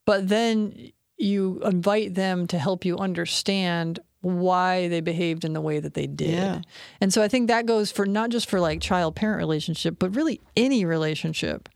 but 0.06 0.28
then 0.30 0.92
you 1.18 1.62
invite 1.64 2.16
them 2.16 2.48
to 2.48 2.58
help 2.58 2.86
you 2.86 2.98
understand 2.98 4.00
why 4.22 4.88
they 4.88 5.02
behaved 5.02 5.46
in 5.46 5.54
the 5.54 5.62
way 5.62 5.80
that 5.80 5.94
they 5.94 6.08
did. 6.08 6.30
Yeah. 6.30 6.62
And 7.00 7.14
so 7.14 7.22
I 7.22 7.28
think 7.28 7.48
that 7.48 7.66
goes 7.68 7.92
for 7.92 8.06
not 8.06 8.32
just 8.32 8.50
for 8.50 8.60
like 8.60 8.82
child 8.82 9.16
parent 9.16 9.38
relationship, 9.38 9.98
but 10.00 10.16
really 10.16 10.42
any 10.58 10.84
relationship. 10.84 11.70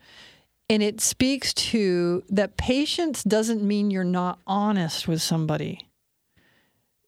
And 0.70 0.84
it 0.84 1.02
speaks 1.02 1.54
to 1.56 2.24
that 2.30 2.56
patience 2.58 3.24
doesn't 3.24 3.64
mean 3.64 3.90
you're 3.90 4.04
not 4.04 4.40
honest 4.46 5.08
with 5.08 5.22
somebody. 5.22 5.90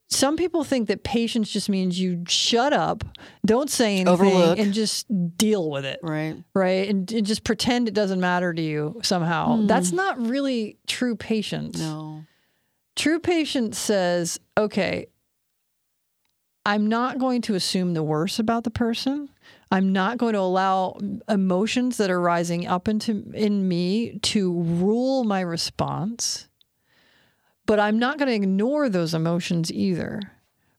Some 0.08 0.36
people 0.36 0.62
think 0.62 0.88
that 0.88 1.04
patience 1.04 1.50
just 1.50 1.70
means 1.70 1.98
you 1.98 2.24
shut 2.28 2.74
up, 2.74 3.02
don't 3.46 3.70
say 3.70 3.94
anything, 3.94 4.08
Overlook. 4.08 4.58
and 4.58 4.74
just 4.74 5.06
deal 5.38 5.70
with 5.70 5.86
it, 5.86 6.00
right 6.02 6.36
right? 6.52 6.86
And, 6.86 7.10
and 7.10 7.24
just 7.26 7.44
pretend 7.44 7.88
it 7.88 7.94
doesn't 7.94 8.20
matter 8.20 8.52
to 8.52 8.60
you 8.60 9.00
somehow. 9.02 9.56
Hmm. 9.56 9.66
That's 9.66 9.90
not 9.90 10.20
really 10.20 10.76
true 10.86 11.16
patience. 11.16 11.78
no 11.78 12.24
True 12.94 13.20
patience 13.20 13.78
says, 13.78 14.38
okay, 14.58 15.06
I'm 16.66 16.88
not 16.88 17.18
going 17.18 17.40
to 17.42 17.54
assume 17.54 17.94
the 17.94 18.02
worst 18.02 18.38
about 18.38 18.64
the 18.64 18.70
person. 18.70 19.30
I'm 19.72 19.90
not 19.90 20.18
going 20.18 20.34
to 20.34 20.40
allow 20.40 20.98
emotions 21.30 21.96
that 21.96 22.10
are 22.10 22.20
rising 22.20 22.66
up 22.66 22.88
into 22.88 23.24
in 23.32 23.66
me 23.66 24.18
to 24.18 24.52
rule 24.52 25.24
my 25.24 25.40
response. 25.40 26.46
But 27.64 27.80
I'm 27.80 27.98
not 27.98 28.18
going 28.18 28.28
to 28.28 28.34
ignore 28.34 28.90
those 28.90 29.14
emotions 29.14 29.72
either. 29.72 30.20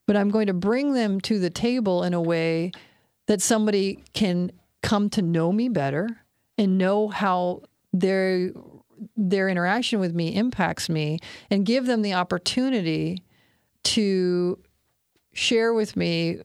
But 0.05 0.15
I'm 0.15 0.29
going 0.29 0.45
to 0.45 0.53
bring 0.53 0.93
them 0.93 1.19
to 1.21 1.39
the 1.39 1.49
table 1.49 2.03
in 2.03 2.13
a 2.13 2.21
way 2.21 2.71
that 3.25 3.41
somebody 3.41 4.03
can 4.13 4.51
come 4.83 5.09
to 5.11 5.23
know 5.23 5.51
me 5.51 5.69
better 5.69 6.07
and 6.59 6.77
know 6.77 7.07
how 7.07 7.63
their 7.93 8.51
their 9.17 9.49
interaction 9.49 9.99
with 9.99 10.13
me 10.13 10.35
impacts 10.35 10.87
me 10.87 11.17
and 11.49 11.65
give 11.65 11.87
them 11.87 12.03
the 12.03 12.13
opportunity 12.13 13.23
to 13.83 14.59
share 15.33 15.73
with 15.73 15.97
me 15.97 16.37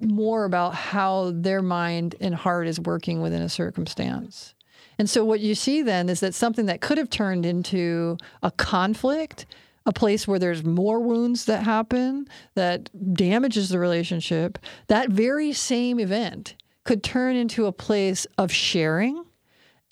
more 0.00 0.44
about 0.44 0.74
how 0.74 1.32
their 1.34 1.62
mind 1.62 2.14
and 2.20 2.34
heart 2.34 2.66
is 2.66 2.80
working 2.80 3.20
within 3.20 3.42
a 3.42 3.48
circumstance. 3.48 4.54
And 4.98 5.08
so 5.08 5.24
what 5.24 5.40
you 5.40 5.54
see 5.54 5.82
then 5.82 6.08
is 6.08 6.20
that 6.20 6.34
something 6.34 6.66
that 6.66 6.80
could 6.80 6.98
have 6.98 7.08
turned 7.08 7.46
into 7.46 8.18
a 8.42 8.50
conflict, 8.50 9.46
a 9.86 9.92
place 9.92 10.28
where 10.28 10.38
there's 10.38 10.62
more 10.62 11.00
wounds 11.00 11.46
that 11.46 11.62
happen 11.62 12.28
that 12.54 12.90
damages 13.14 13.70
the 13.70 13.78
relationship, 13.78 14.58
that 14.88 15.08
very 15.08 15.52
same 15.52 15.98
event 15.98 16.54
could 16.84 17.02
turn 17.02 17.36
into 17.36 17.66
a 17.66 17.72
place 17.72 18.26
of 18.36 18.52
sharing 18.52 19.24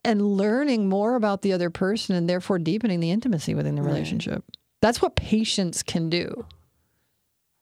and 0.05 0.37
learning 0.37 0.89
more 0.89 1.15
about 1.15 1.43
the 1.43 1.53
other 1.53 1.71
person 1.71 2.15
and 2.15 2.29
therefore 2.29 2.59
deepening 2.59 3.01
the 3.01 3.11
intimacy 3.11 3.55
within 3.55 3.75
the 3.75 3.83
relationship. 3.83 4.45
That's 4.81 5.03
what 5.03 5.17
patience 5.17 5.83
can 5.83 6.09
do. 6.09 6.47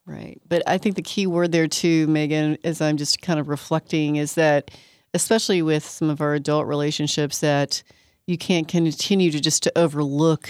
Right. 0.07 0.41
But 0.49 0.63
I 0.69 0.79
think 0.79 0.95
the 0.95 1.03
key 1.03 1.27
word 1.27 1.51
there 1.51 1.67
too, 1.67 2.07
Megan, 2.07 2.59
as 2.63 2.81
I'm 2.81 2.97
just 2.97 3.21
kind 3.21 3.41
of 3.41 3.49
reflecting, 3.49 4.17
is 4.17 4.37
that 4.37 4.71
especially 5.13 5.63
with 5.63 5.85
some 5.85 6.11
of 6.11 6.21
our 6.21 6.35
adult 6.35 6.67
relationships, 6.67 7.41
that 7.41 7.83
you 8.27 8.39
can't 8.39 8.69
continue 8.69 9.31
to 9.33 9.41
just 9.41 9.65
to 9.65 9.73
overlook 9.77 10.49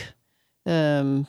um, 0.67 1.27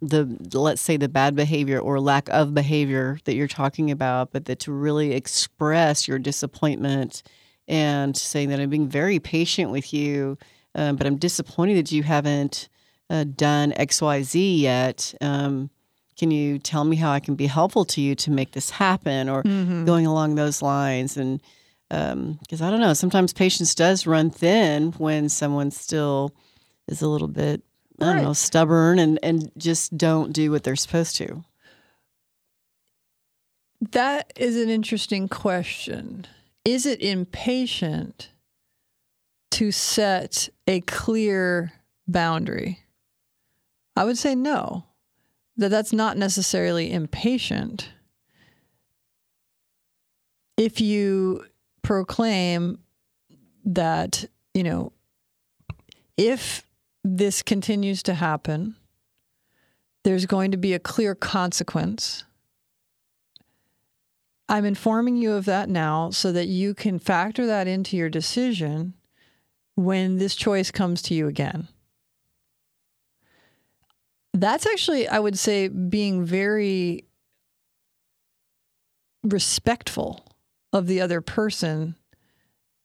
the 0.00 0.24
let's 0.54 0.80
say 0.80 0.96
the 0.96 1.08
bad 1.08 1.34
behavior 1.34 1.78
or 1.78 2.00
lack 2.00 2.28
of 2.30 2.54
behavior 2.54 3.18
that 3.24 3.34
you're 3.34 3.48
talking 3.48 3.90
about, 3.90 4.32
but 4.32 4.46
that 4.46 4.60
to 4.60 4.72
really 4.72 5.12
express 5.12 6.08
your 6.08 6.18
disappointment 6.18 7.22
and 7.66 8.16
saying 8.16 8.48
that 8.48 8.60
I'm 8.60 8.70
being 8.70 8.88
very 8.88 9.18
patient 9.18 9.70
with 9.70 9.92
you, 9.92 10.38
um, 10.74 10.96
but 10.96 11.06
I'm 11.06 11.16
disappointed 11.16 11.76
that 11.76 11.92
you 11.92 12.02
haven't 12.02 12.70
uh, 13.10 13.24
done 13.24 13.74
X 13.76 14.00
Y 14.00 14.22
Z 14.22 14.56
yet. 14.56 15.14
Um, 15.20 15.68
can 16.18 16.30
you 16.30 16.58
tell 16.58 16.84
me 16.84 16.96
how 16.96 17.12
I 17.12 17.20
can 17.20 17.36
be 17.36 17.46
helpful 17.46 17.84
to 17.86 18.00
you 18.00 18.14
to 18.16 18.30
make 18.30 18.50
this 18.50 18.70
happen 18.70 19.28
or 19.28 19.42
mm-hmm. 19.44 19.84
going 19.84 20.04
along 20.04 20.34
those 20.34 20.60
lines? 20.60 21.16
And 21.16 21.40
um, 21.90 22.38
because 22.40 22.60
I 22.60 22.70
don't 22.70 22.80
know, 22.80 22.92
sometimes 22.92 23.32
patience 23.32 23.74
does 23.74 24.06
run 24.06 24.30
thin 24.30 24.92
when 24.98 25.28
someone 25.28 25.70
still 25.70 26.34
is 26.88 27.00
a 27.02 27.08
little 27.08 27.28
bit, 27.28 27.62
I 28.00 28.04
don't 28.04 28.16
Right. 28.16 28.22
know, 28.24 28.32
stubborn 28.32 28.98
and, 28.98 29.18
and 29.22 29.50
just 29.56 29.96
don't 29.96 30.32
do 30.32 30.50
what 30.50 30.64
they're 30.64 30.76
supposed 30.76 31.16
to. 31.16 31.44
That 33.80 34.32
is 34.36 34.56
an 34.56 34.68
interesting 34.68 35.28
question. 35.28 36.26
Is 36.64 36.84
it 36.84 37.00
impatient 37.00 38.30
to 39.52 39.70
set 39.70 40.48
a 40.66 40.80
clear 40.82 41.72
boundary? 42.08 42.80
I 43.96 44.04
would 44.04 44.18
say 44.18 44.34
no. 44.34 44.84
That 45.58 45.70
that's 45.70 45.92
not 45.92 46.16
necessarily 46.16 46.92
impatient. 46.92 47.90
If 50.56 50.80
you 50.80 51.44
proclaim 51.82 52.78
that, 53.64 54.24
you 54.54 54.62
know, 54.62 54.92
if 56.16 56.64
this 57.04 57.42
continues 57.42 58.02
to 58.04 58.14
happen, 58.14 58.76
there's 60.04 60.26
going 60.26 60.52
to 60.52 60.56
be 60.56 60.74
a 60.74 60.78
clear 60.78 61.14
consequence. 61.14 62.24
I'm 64.48 64.64
informing 64.64 65.16
you 65.16 65.32
of 65.32 65.44
that 65.44 65.68
now 65.68 66.10
so 66.10 66.32
that 66.32 66.46
you 66.46 66.72
can 66.72 66.98
factor 66.98 67.46
that 67.46 67.66
into 67.66 67.96
your 67.96 68.08
decision 68.08 68.94
when 69.74 70.18
this 70.18 70.34
choice 70.34 70.70
comes 70.70 71.02
to 71.02 71.14
you 71.14 71.26
again. 71.28 71.68
That's 74.40 74.66
actually, 74.66 75.08
I 75.08 75.18
would 75.18 75.38
say, 75.38 75.68
being 75.68 76.24
very 76.24 77.04
respectful 79.24 80.24
of 80.72 80.86
the 80.86 81.00
other 81.00 81.20
person 81.20 81.96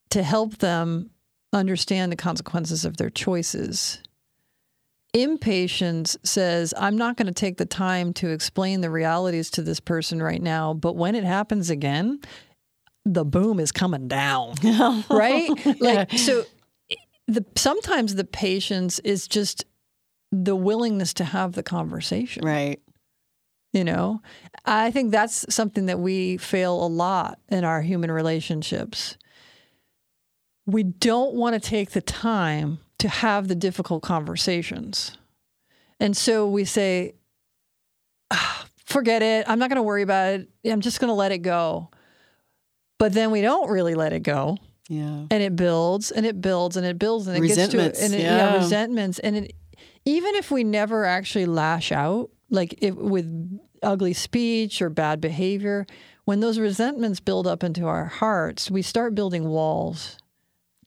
to 0.09 0.23
help 0.23 0.57
them 0.57 1.11
understand 1.51 2.11
the 2.11 2.15
consequences 2.15 2.85
of 2.85 2.97
their 2.97 3.09
choices. 3.09 4.01
Impatience 5.13 6.17
says, 6.23 6.73
I'm 6.75 6.97
not 6.97 7.17
going 7.17 7.27
to 7.27 7.33
take 7.33 7.57
the 7.57 7.65
time 7.67 8.13
to 8.13 8.29
explain 8.29 8.81
the 8.81 8.89
realities 8.89 9.51
to 9.51 9.61
this 9.61 9.79
person 9.79 10.23
right 10.23 10.41
now, 10.41 10.73
but 10.73 10.95
when 10.95 11.13
it 11.13 11.23
happens 11.23 11.69
again, 11.69 12.19
the 13.05 13.23
boom 13.23 13.59
is 13.59 13.71
coming 13.71 14.07
down. 14.07 14.55
right? 15.09 15.49
Like, 15.79 16.13
so 16.13 16.45
the 17.27 17.45
sometimes 17.55 18.15
the 18.15 18.23
patience 18.23 18.99
is 18.99 19.27
just 19.27 19.65
the 20.33 20.55
willingness 20.55 21.13
to 21.15 21.23
have 21.23 21.53
the 21.53 21.63
conversation. 21.63 22.43
Right. 22.43 22.81
You 23.71 23.83
know, 23.83 24.21
I 24.65 24.91
think 24.91 25.11
that's 25.11 25.45
something 25.53 25.87
that 25.87 25.99
we 25.99 26.37
fail 26.37 26.83
a 26.83 26.87
lot 26.87 27.39
in 27.49 27.63
our 27.63 27.81
human 27.81 28.11
relationships. 28.11 29.17
We 30.65 30.83
don't 30.83 31.35
want 31.35 31.53
to 31.55 31.59
take 31.59 31.91
the 31.91 32.01
time 32.01 32.79
to 32.99 33.09
have 33.09 33.47
the 33.47 33.55
difficult 33.55 34.03
conversations. 34.03 35.17
And 35.99 36.15
so 36.15 36.47
we 36.47 36.65
say, 36.65 37.15
"Ah, 38.31 38.65
forget 38.85 39.21
it. 39.21 39.49
I'm 39.49 39.59
not 39.59 39.69
going 39.69 39.77
to 39.77 39.83
worry 39.83 40.03
about 40.03 40.35
it. 40.35 40.49
I'm 40.65 40.81
just 40.81 40.99
going 40.99 41.09
to 41.09 41.15
let 41.15 41.31
it 41.31 41.39
go. 41.39 41.89
But 42.99 43.13
then 43.13 43.31
we 43.31 43.41
don't 43.41 43.69
really 43.69 43.95
let 43.95 44.13
it 44.13 44.21
go. 44.21 44.57
Yeah. 44.87 45.25
And 45.31 45.43
it 45.43 45.55
builds 45.55 46.11
and 46.11 46.25
it 46.25 46.41
builds 46.41 46.77
and 46.77 46.85
it 46.85 46.99
builds 46.99 47.27
and 47.27 47.37
it 47.37 47.47
gets 47.47 47.67
to 47.69 47.79
and 47.79 48.13
it, 48.13 48.19
yeah. 48.19 48.53
yeah. 48.53 48.57
resentments 48.57 49.19
and 49.19 49.37
it, 49.37 49.55
even 50.05 50.35
if 50.35 50.51
we 50.51 50.63
never 50.63 51.05
actually 51.05 51.45
lash 51.45 51.91
out 51.91 52.29
like 52.49 52.75
if, 52.81 52.95
with 52.95 53.59
ugly 53.81 54.13
speech 54.13 54.81
or 54.81 54.89
bad 54.89 55.19
behavior, 55.19 55.85
when 56.25 56.39
those 56.39 56.59
resentments 56.59 57.19
build 57.19 57.47
up 57.47 57.63
into 57.63 57.85
our 57.85 58.05
hearts, 58.05 58.71
we 58.71 58.81
start 58.81 59.15
building 59.15 59.49
walls 59.49 60.17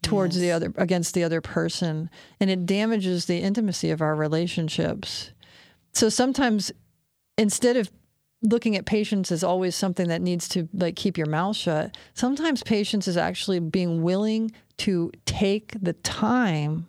towards 0.02 0.38
the 0.38 0.52
other 0.52 0.73
against 0.76 1.14
the 1.14 1.25
other 1.25 1.40
person 1.40 2.08
and 2.38 2.49
it 2.49 2.64
damages 2.64 3.26
the 3.26 3.38
intimacy 3.38 3.90
of 3.90 4.00
our 4.00 4.14
relationships. 4.14 5.32
so 5.92 6.08
sometimes 6.08 6.70
instead 7.37 7.76
of 7.76 7.90
looking 8.42 8.76
at 8.76 8.87
patience 8.87 9.32
as 9.32 9.42
always 9.42 9.75
something 9.75 10.08
that 10.08 10.23
needs 10.23 10.49
to 10.49 10.68
like 10.73 10.94
keep 10.94 11.18
your 11.18 11.26
mouth 11.26 11.56
shut, 11.56 11.96
sometimes 12.14 12.62
patience 12.62 13.08
is 13.08 13.16
actually 13.16 13.58
being 13.58 14.02
willing 14.02 14.52
to 14.76 15.11
take 15.25 15.75
the 15.80 15.94
time 15.94 16.88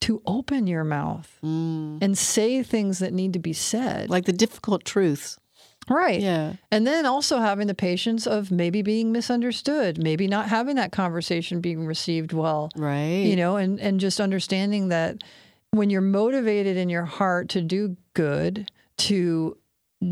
to 0.00 0.22
open 0.26 0.66
your 0.66 0.84
mouth 0.84 1.38
mm. 1.42 1.98
and 2.02 2.16
say 2.16 2.62
things 2.62 2.98
that 3.00 3.12
need 3.12 3.32
to 3.32 3.38
be 3.38 3.52
said. 3.52 4.10
Like 4.10 4.24
the 4.24 4.32
difficult 4.32 4.84
truths. 4.84 5.38
right. 5.88 6.20
Yeah. 6.20 6.54
And 6.70 6.86
then 6.86 7.06
also 7.06 7.38
having 7.38 7.66
the 7.66 7.74
patience 7.74 8.26
of 8.26 8.50
maybe 8.50 8.82
being 8.82 9.10
misunderstood, 9.10 10.02
maybe 10.02 10.26
not 10.26 10.48
having 10.48 10.76
that 10.76 10.92
conversation 10.92 11.60
being 11.60 11.86
received 11.86 12.32
well. 12.32 12.70
Right. 12.76 13.24
You 13.24 13.36
know, 13.36 13.56
and, 13.56 13.80
and 13.80 13.98
just 13.98 14.20
understanding 14.20 14.88
that 14.88 15.22
when 15.70 15.90
you're 15.90 16.00
motivated 16.00 16.76
in 16.76 16.88
your 16.88 17.04
heart 17.04 17.48
to 17.50 17.62
do 17.62 17.96
good, 18.14 18.70
to 18.98 19.56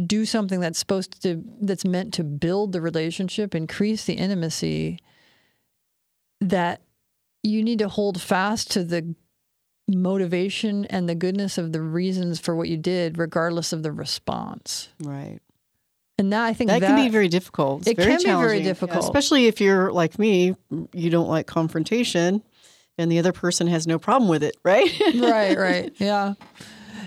do 0.07 0.25
something 0.25 0.61
that's 0.61 0.79
supposed 0.79 1.23
to 1.23 1.43
that's 1.61 1.85
meant 1.85 2.13
to 2.15 2.25
build 2.25 2.73
the 2.73 2.81
relationship, 2.81 3.55
increase 3.55 4.05
the 4.05 4.15
intimacy, 4.15 4.99
that 6.41 6.83
you 7.43 7.63
need 7.63 7.79
to 7.79 7.89
hold 7.89 8.21
fast 8.21 8.71
to 8.73 8.85
the 8.85 9.15
motivation 9.89 10.85
and 10.87 11.09
the 11.09 11.15
goodness 11.15 11.59
of 11.59 11.73
the 11.73 11.81
reasons 11.81 12.41
for 12.41 12.55
what 12.55 12.69
you 12.69 12.77
did, 12.77 13.19
regardless 13.19 13.73
of 13.73 13.83
the 13.83 13.93
response. 13.93 14.89
right. 15.03 15.41
And 16.19 16.33
that 16.33 16.45
I 16.47 16.55
think 16.55 16.71
That, 16.71 16.81
that, 16.81 16.87
can 16.97 17.05
be 17.05 17.11
very 17.11 17.29
difficult. 17.29 17.81
It's 17.83 17.89
It 17.91 17.97
very 17.99 18.09
can 18.09 18.19
be 18.19 18.25
very 18.25 18.33
challenging. 18.37 18.59
Yeah, 18.63 18.71
difficult. 18.71 19.05
especially 19.05 19.49
if 19.49 19.61
you're 19.61 19.93
like 19.93 20.19
me, 20.19 20.55
you 20.95 21.11
don't 21.11 21.29
like 21.29 21.47
confrontation 21.47 22.43
and 22.97 23.13
the 23.13 23.19
other 23.19 23.33
person 23.33 23.67
has 23.67 23.87
no 23.87 23.99
problem 23.99 24.31
with 24.31 24.43
it, 24.43 24.57
right? 24.65 24.91
right, 25.17 25.59
right. 25.59 25.93
Yeah. 25.99 26.33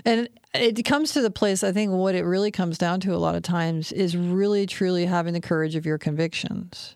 And 0.04 0.28
it 0.54 0.84
comes 0.84 1.12
to 1.14 1.22
the 1.22 1.30
place, 1.30 1.64
I 1.64 1.72
think 1.72 1.90
what 1.90 2.14
it 2.14 2.22
really 2.22 2.52
comes 2.52 2.78
down 2.78 3.00
to 3.00 3.12
a 3.12 3.18
lot 3.18 3.34
of 3.34 3.42
times 3.42 3.90
is 3.90 4.16
really 4.16 4.64
truly 4.64 5.06
having 5.06 5.34
the 5.34 5.40
courage 5.40 5.74
of 5.74 5.84
your 5.84 5.98
convictions. 5.98 6.94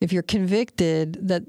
If 0.00 0.12
you're 0.12 0.24
convicted 0.24 1.28
that, 1.28 1.44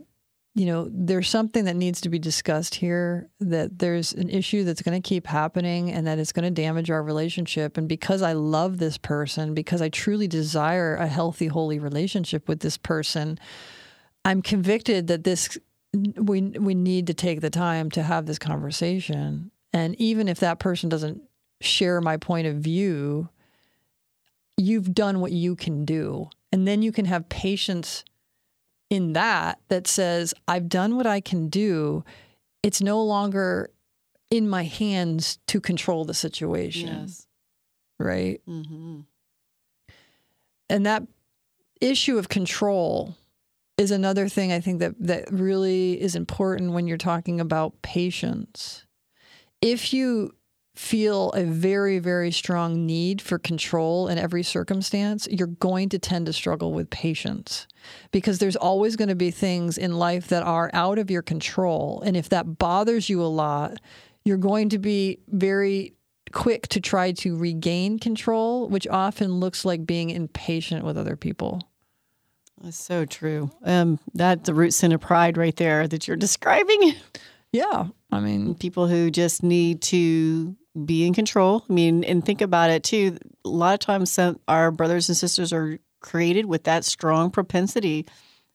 you 0.55 0.67
know, 0.67 0.87
there's 0.91 1.29
something 1.29 1.65
that 1.65 1.75
needs 1.75 1.99
to 2.01 2.09
be 2.09 2.19
discussed 2.19 2.75
here, 2.75 3.27
that 3.39 3.79
there's 3.79 4.13
an 4.13 4.29
issue 4.29 4.63
that's 4.63 4.83
going 4.83 4.99
to 4.99 5.07
keep 5.07 5.25
happening 5.25 5.91
and 5.91 6.05
that 6.05 6.19
it's 6.19 6.31
going 6.31 6.43
to 6.43 6.61
damage 6.61 6.91
our 6.91 7.01
relationship. 7.01 7.75
And 7.75 7.89
because 7.89 8.21
I 8.21 8.33
love 8.33 8.77
this 8.77 8.97
person, 8.97 9.55
because 9.55 9.81
I 9.81 9.89
truly 9.89 10.27
desire 10.27 10.95
a 10.95 11.07
healthy, 11.07 11.47
holy 11.47 11.79
relationship 11.79 12.47
with 12.47 12.59
this 12.59 12.77
person, 12.77 13.39
I'm 14.25 14.43
convicted 14.43 15.07
that 15.07 15.23
this 15.23 15.57
we 15.93 16.41
we 16.41 16.75
need 16.75 17.07
to 17.07 17.13
take 17.13 17.41
the 17.41 17.49
time 17.49 17.89
to 17.91 18.03
have 18.03 18.25
this 18.25 18.39
conversation. 18.39 19.51
And 19.73 19.95
even 19.99 20.27
if 20.27 20.39
that 20.39 20.59
person 20.59 20.87
doesn't 20.87 21.21
share 21.61 21.99
my 21.99 22.17
point 22.17 22.45
of 22.45 22.57
view, 22.57 23.29
you've 24.57 24.93
done 24.93 25.19
what 25.19 25.31
you 25.31 25.55
can 25.55 25.83
do. 25.83 26.29
And 26.51 26.67
then 26.67 26.83
you 26.83 26.91
can 26.91 27.05
have 27.05 27.29
patience 27.29 28.03
in 28.93 29.13
that 29.13 29.59
that 29.69 29.87
says, 29.87 30.33
I've 30.47 30.69
done 30.69 30.95
what 30.95 31.07
I 31.07 31.19
can 31.19 31.49
do. 31.49 32.03
It's 32.61 32.79
no 32.81 33.03
longer 33.03 33.71
in 34.29 34.47
my 34.47 34.63
hands 34.63 35.39
to 35.47 35.59
control 35.59 36.05
the 36.05 36.13
situation. 36.13 36.89
Right. 37.99 38.41
hmm 38.45 39.01
and 40.69 40.85
that 40.85 41.03
issue 41.81 42.17
of 42.17 42.29
control 42.29 43.15
is 43.77 43.91
another 43.91 44.29
thing 44.29 44.51
I 44.51 44.59
think 44.59 44.79
that 44.79 44.95
that 44.99 45.31
really 45.31 46.01
is 46.01 46.15
important 46.15 46.71
when 46.71 46.87
you're 46.87 46.97
talking 46.97 47.39
about 47.39 47.81
patience. 47.81 48.85
If 49.61 49.93
you 49.93 50.33
feel 50.75 51.29
a 51.31 51.43
very 51.43 51.99
very 51.99 52.31
strong 52.31 52.85
need 52.85 53.21
for 53.21 53.37
control 53.37 54.07
in 54.07 54.17
every 54.17 54.43
circumstance, 54.43 55.27
you're 55.29 55.47
going 55.47 55.89
to 55.89 55.99
tend 55.99 56.25
to 56.25 56.33
struggle 56.33 56.73
with 56.73 56.89
patience 56.89 57.67
because 58.11 58.39
there's 58.39 58.55
always 58.55 58.95
going 58.95 59.09
to 59.09 59.15
be 59.15 59.29
things 59.29 59.77
in 59.77 59.93
life 59.97 60.27
that 60.27 60.43
are 60.43 60.71
out 60.73 60.97
of 60.97 61.11
your 61.11 61.21
control 61.21 62.01
and 62.05 62.17
if 62.17 62.29
that 62.29 62.57
bothers 62.57 63.09
you 63.09 63.21
a 63.21 63.25
lot, 63.25 63.77
you're 64.25 64.37
going 64.37 64.69
to 64.69 64.79
be 64.79 65.19
very 65.27 65.93
quick 66.33 66.67
to 66.69 66.81
try 66.81 67.11
to 67.11 67.37
regain 67.37 67.99
control, 67.99 68.67
which 68.67 68.87
often 68.87 69.39
looks 69.39 69.63
like 69.63 69.85
being 69.85 70.09
impatient 70.09 70.83
with 70.83 70.97
other 70.97 71.15
people. 71.15 71.61
That's 72.61 72.81
so 72.81 73.05
true. 73.05 73.51
Um, 73.63 73.99
that's 74.13 74.45
the 74.45 74.53
root 74.53 74.73
sin 74.73 74.91
of 74.91 75.01
pride 75.01 75.37
right 75.37 75.55
there 75.55 75.87
that 75.87 76.07
you're 76.07 76.17
describing. 76.27 76.95
Yeah. 77.51 77.87
I 78.11 78.19
mean, 78.19 78.55
People 78.55 78.87
who 78.87 79.11
just 79.11 79.43
need 79.43 79.81
to 79.83 80.55
be 80.85 81.05
in 81.05 81.13
control. 81.13 81.63
I 81.69 81.73
mean, 81.73 82.03
and 82.03 82.25
think 82.25 82.41
about 82.41 82.69
it 82.69 82.83
too. 82.83 83.17
A 83.45 83.49
lot 83.49 83.73
of 83.73 83.79
times, 83.79 84.11
some 84.11 84.39
our 84.47 84.71
brothers 84.71 85.09
and 85.09 85.17
sisters 85.17 85.53
are 85.53 85.79
created 85.99 86.45
with 86.45 86.63
that 86.63 86.83
strong 86.85 87.29
propensity, 87.29 88.05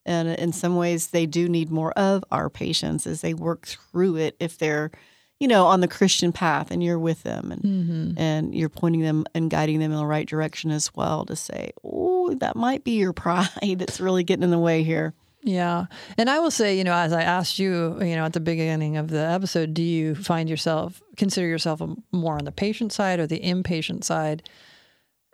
and 0.04 0.28
in 0.28 0.52
some 0.52 0.76
ways, 0.76 1.08
they 1.08 1.26
do 1.26 1.48
need 1.48 1.70
more 1.70 1.92
of 1.92 2.24
our 2.30 2.50
patience 2.50 3.06
as 3.06 3.20
they 3.20 3.34
work 3.34 3.66
through 3.66 4.16
it. 4.16 4.36
If 4.40 4.58
they're, 4.58 4.90
you 5.38 5.48
know, 5.48 5.66
on 5.66 5.80
the 5.80 5.88
Christian 5.88 6.32
path, 6.32 6.70
and 6.70 6.82
you're 6.82 6.98
with 6.98 7.22
them, 7.22 7.52
and 7.52 7.62
mhm. 7.62 8.14
and 8.18 8.54
you're 8.54 8.68
pointing 8.68 9.02
them 9.02 9.24
and 9.34 9.50
guiding 9.50 9.78
them 9.78 9.92
in 9.92 9.98
the 9.98 10.06
right 10.06 10.28
direction 10.28 10.70
as 10.70 10.94
well 10.94 11.24
to 11.26 11.36
say, 11.36 11.70
oh, 11.84 12.34
that 12.34 12.56
might 12.56 12.84
be 12.84 12.92
your 12.92 13.12
pride 13.24 13.76
that's 13.78 14.00
really 14.00 14.24
getting 14.24 14.44
in 14.44 14.50
the 14.50 14.58
way 14.58 14.82
here. 14.82 15.14
Yeah. 15.42 15.86
And 16.16 16.28
I 16.28 16.40
will 16.40 16.50
say, 16.50 16.76
you 16.76 16.84
know, 16.84 16.94
as 16.94 17.12
I 17.12 17.22
asked 17.22 17.58
you, 17.58 17.98
you 18.02 18.16
know, 18.16 18.24
at 18.24 18.32
the 18.32 18.40
beginning 18.40 18.96
of 18.96 19.08
the 19.08 19.20
episode, 19.20 19.74
do 19.74 19.82
you 19.82 20.14
find 20.14 20.48
yourself, 20.48 21.02
consider 21.16 21.46
yourself 21.46 21.80
more 22.12 22.34
on 22.34 22.44
the 22.44 22.52
patient 22.52 22.92
side 22.92 23.20
or 23.20 23.26
the 23.26 23.42
impatient 23.42 24.04
side? 24.04 24.48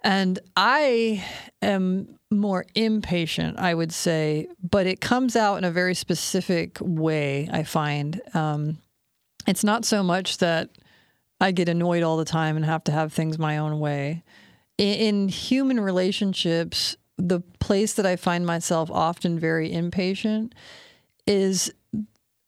And 0.02 0.38
I 0.56 1.24
am 1.62 2.18
more 2.30 2.66
impatient, 2.74 3.58
I 3.58 3.72
would 3.74 3.92
say, 3.92 4.48
but 4.62 4.86
it 4.86 5.00
comes 5.00 5.34
out 5.34 5.56
in 5.56 5.64
a 5.64 5.70
very 5.70 5.94
specific 5.94 6.76
way, 6.80 7.48
I 7.50 7.62
find. 7.62 8.20
Um, 8.34 8.78
it's 9.46 9.64
not 9.64 9.86
so 9.86 10.02
much 10.02 10.38
that 10.38 10.68
I 11.40 11.52
get 11.52 11.70
annoyed 11.70 12.02
all 12.02 12.18
the 12.18 12.24
time 12.26 12.56
and 12.56 12.64
have 12.64 12.84
to 12.84 12.92
have 12.92 13.12
things 13.12 13.38
my 13.38 13.56
own 13.56 13.80
way. 13.80 14.22
In, 14.76 14.94
in 14.94 15.28
human 15.28 15.80
relationships, 15.80 16.96
the 17.16 17.40
place 17.60 17.94
that 17.94 18.06
I 18.06 18.16
find 18.16 18.44
myself 18.44 18.90
often 18.90 19.38
very 19.38 19.72
impatient 19.72 20.54
is 21.26 21.72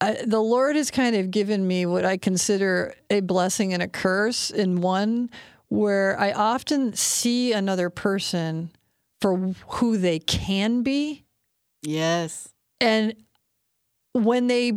I, 0.01 0.19
the 0.27 0.41
Lord 0.41 0.77
has 0.77 0.91
kind 0.91 1.17
of 1.17 1.31
given 1.31 1.67
me 1.67 1.87
what 1.87 2.05
I 2.05 2.17
consider 2.17 2.95
a 3.09 3.21
blessing 3.21 3.73
and 3.73 3.83
a 3.83 3.89
curse 3.89 4.51
in 4.51 4.81
one 4.81 5.31
where 5.69 6.19
I 6.21 6.33
often 6.33 6.95
see 6.95 7.53
another 7.53 7.91
person 7.91 8.71
for 9.21 9.37
who 9.69 9.97
they 9.97 10.19
can 10.19 10.83
be. 10.83 11.25
Yes. 11.83 12.49
And 12.81 13.15
when 14.13 14.47
they 14.49 14.73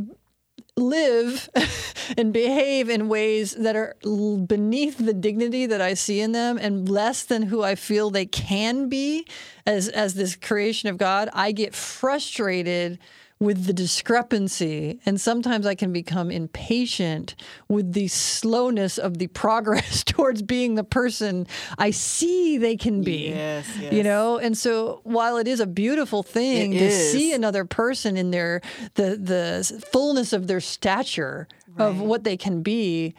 live 0.79 1.49
and 2.17 2.33
behave 2.33 2.89
in 2.89 3.09
ways 3.09 3.51
that 3.51 3.75
are 3.75 3.95
beneath 4.01 4.97
the 4.97 5.13
dignity 5.13 5.65
that 5.65 5.81
I 5.81 5.93
see 5.93 6.21
in 6.21 6.31
them 6.31 6.57
and 6.57 6.89
less 6.89 7.23
than 7.23 7.43
who 7.43 7.63
I 7.63 7.75
feel 7.75 8.09
they 8.09 8.25
can 8.25 8.89
be 8.89 9.27
as 9.65 9.87
as 9.89 10.15
this 10.15 10.35
creation 10.35 10.89
of 10.89 10.97
God, 10.97 11.29
I 11.33 11.51
get 11.51 11.75
frustrated 11.75 12.99
with 13.39 13.65
the 13.65 13.73
discrepancy 13.73 14.99
and 15.05 15.19
sometimes 15.21 15.65
I 15.65 15.73
can 15.73 15.93
become 15.93 16.29
impatient 16.29 17.35
with 17.69 17.93
the 17.93 18.09
slowness 18.09 18.97
of 18.97 19.17
the 19.17 19.27
progress 19.43 20.03
towards 20.05 20.41
being 20.41 20.75
the 20.75 20.83
person 20.83 21.47
I 21.77 21.91
see 21.91 22.57
they 22.57 22.75
can 22.75 23.01
be 23.01 23.29
Yes. 23.29 23.65
yes. 23.79 23.93
you 23.93 24.03
know 24.03 24.37
and 24.39 24.57
so 24.57 24.99
while 25.03 25.37
it 25.37 25.47
is 25.47 25.59
a 25.61 25.67
beautiful 25.67 26.21
thing 26.21 26.73
It 26.73 26.79
to 26.79 26.85
is. 26.85 27.11
see 27.13 27.33
another 27.33 27.63
person 27.63 28.17
in 28.17 28.31
their 28.31 28.61
the 28.95 29.15
the 29.15 29.85
fullness 29.91 30.33
of 30.33 30.47
their 30.47 30.59
stature 30.61 31.47
of 31.77 32.01
what 32.01 32.25
they 32.25 32.35
can 32.35 32.61
be 32.61 33.15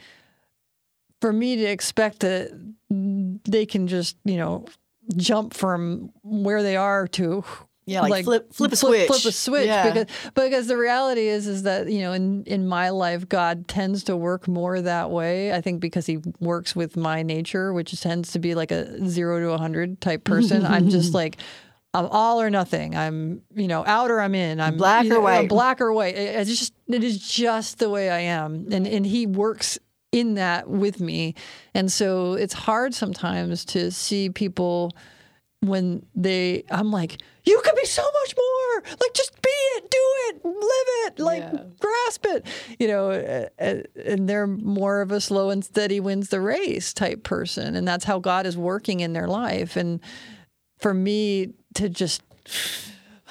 for 1.22 1.32
me 1.32 1.56
to 1.56 1.64
expect 1.64 2.20
that 2.20 2.50
they 2.90 3.64
can 3.64 3.86
just 3.86 4.16
you 4.24 4.36
know 4.36 4.66
jump 5.16 5.54
from 5.54 6.12
where 6.22 6.62
they 6.62 6.76
are 6.76 7.08
to 7.08 7.42
Yeah, 7.90 8.02
like 8.02 8.24
flip- 8.24 8.52
flip 8.52 8.72
a 8.72 8.76
switch. 8.76 9.06
flip 9.08 9.24
a 9.24 9.32
switch 9.32 9.66
Yeah. 9.66 9.90
because 9.90 10.06
because 10.34 10.66
the 10.68 10.76
reality 10.76 11.26
is 11.28 11.46
is 11.46 11.62
that 11.64 11.90
you 11.90 12.00
know 12.00 12.12
in 12.12 12.44
in 12.44 12.66
my 12.66 12.90
life 12.90 13.28
God 13.28 13.66
tends 13.68 14.04
to 14.04 14.16
work 14.16 14.46
more 14.48 14.80
that 14.80 15.10
way 15.10 15.52
I 15.52 15.60
think 15.60 15.80
because 15.80 16.06
he 16.06 16.18
works 16.38 16.76
with 16.76 16.96
my 16.96 17.22
nature 17.22 17.72
which 17.72 17.98
tends 18.00 18.32
to 18.32 18.38
be 18.38 18.54
like 18.54 18.70
a 18.70 19.06
0 19.08 19.40
to 19.40 19.46
a 19.48 19.50
100 19.50 20.00
type 20.00 20.24
person 20.24 20.64
I'm 20.64 20.88
just 20.90 21.14
like 21.22 21.36
I'm 21.92 22.06
all 22.06 22.40
or 22.40 22.50
nothing 22.50 22.96
I'm 22.96 23.42
you 23.54 23.66
know 23.66 23.84
out 23.84 24.10
or 24.12 24.20
I'm 24.20 24.34
in 24.36 24.60
I'm 24.60 24.76
Black 24.76 25.04
you 25.06 25.16
or 25.16 25.20
white. 25.20 25.48
black 25.48 25.80
or 25.80 25.92
white 25.92 26.14
it's 26.16 26.48
just 26.48 26.72
it 26.86 27.02
is 27.02 27.18
just 27.26 27.78
the 27.80 27.90
way 27.90 28.08
I 28.10 28.20
am 28.20 28.68
and 28.70 28.86
and 28.86 29.04
he 29.04 29.26
works 29.26 29.78
in 30.12 30.34
that 30.34 30.68
with 30.68 31.00
me 31.00 31.34
and 31.74 31.90
so 31.90 32.34
it's 32.34 32.52
hard 32.54 32.94
sometimes 32.94 33.64
to 33.64 33.90
see 33.92 34.28
people 34.30 34.92
when 35.60 36.06
they 36.14 36.64
I'm 36.70 36.90
like, 36.90 37.20
you 37.44 37.60
could 37.64 37.76
be 37.76 37.84
so 37.86 38.02
much 38.02 38.34
more. 38.36 38.82
Like 39.00 39.12
just 39.14 39.40
be 39.42 39.50
it, 39.50 39.90
do 39.90 39.98
it, 40.28 40.44
live 40.44 40.54
it, 41.06 41.18
like 41.18 41.42
Yeah. 41.52 41.62
grasp 41.78 42.26
it. 42.26 42.46
you 42.78 42.88
know, 42.88 43.10
and 43.58 44.28
they're 44.28 44.46
more 44.46 45.00
of 45.02 45.12
a 45.12 45.20
slow 45.20 45.50
and 45.50 45.64
steady 45.64 46.00
wins 46.00 46.28
the 46.30 46.40
race 46.40 46.92
type 46.94 47.22
person. 47.22 47.76
And 47.76 47.86
that's 47.86 48.04
how 48.04 48.18
God 48.18 48.46
is 48.46 48.56
working 48.56 49.00
in 49.00 49.12
their 49.12 49.28
life. 49.28 49.76
And 49.76 50.00
for 50.78 50.94
me 50.94 51.52
to 51.74 51.88
just, 51.88 52.22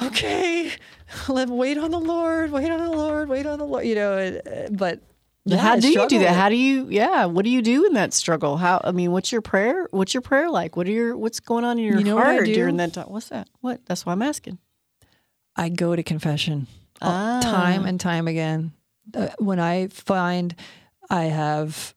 okay, 0.02 0.72
let 1.28 1.50
wait 1.50 1.78
on 1.78 1.92
the 1.92 2.00
Lord, 2.00 2.52
wait 2.52 2.70
on 2.70 2.80
the 2.80 2.92
Lord, 2.92 3.28
wait 3.30 3.46
on 3.46 3.58
the 3.60 3.66
Lord, 3.66 3.86
you 3.86 3.96
know, 3.96 4.40
but 4.72 5.02
yeah, 5.46 5.58
how 5.58 5.76
do 5.78 5.88
you 5.90 6.08
do 6.08 6.20
that? 6.20 6.36
How 6.36 6.50
do 6.50 6.56
you? 6.56 6.88
Yeah, 6.90 7.26
what 7.26 7.44
do 7.46 7.50
you 7.50 7.62
do 7.62 7.86
in 7.86 7.94
that 7.94 8.14
struggle? 8.14 8.58
How? 8.58 8.82
I 8.84 8.92
mean, 8.92 9.12
what's 9.12 9.32
your 9.32 9.42
prayer? 9.42 9.88
What's 9.92 10.14
your 10.14 10.22
prayer 10.22 10.50
like? 10.50 10.76
What 10.76 10.88
are 10.88 10.92
your? 10.92 11.18
What's 11.18 11.40
going 11.40 11.64
on 11.66 11.80
in 11.80 11.86
your 11.86 11.98
You 11.98 12.04
know 12.04 12.18
heart 12.18 12.46
during 12.46 12.78
that 12.78 12.94
time? 12.94 13.06
What's 13.08 13.30
that? 13.30 13.48
What? 13.62 13.86
That's 13.86 14.06
why 14.06 14.14
I'm 14.14 14.22
asking. 14.22 14.58
I 15.56 15.70
go 15.70 15.96
to 15.96 16.04
confession 16.04 16.68
Ah. 17.02 17.40
time 17.44 17.86
and 17.86 18.00
time 18.00 18.28
again. 18.28 18.74
Uh, 19.14 19.30
when 19.40 19.60
I 19.60 19.88
find 19.88 20.56
I 21.10 21.24
have, 21.26 21.96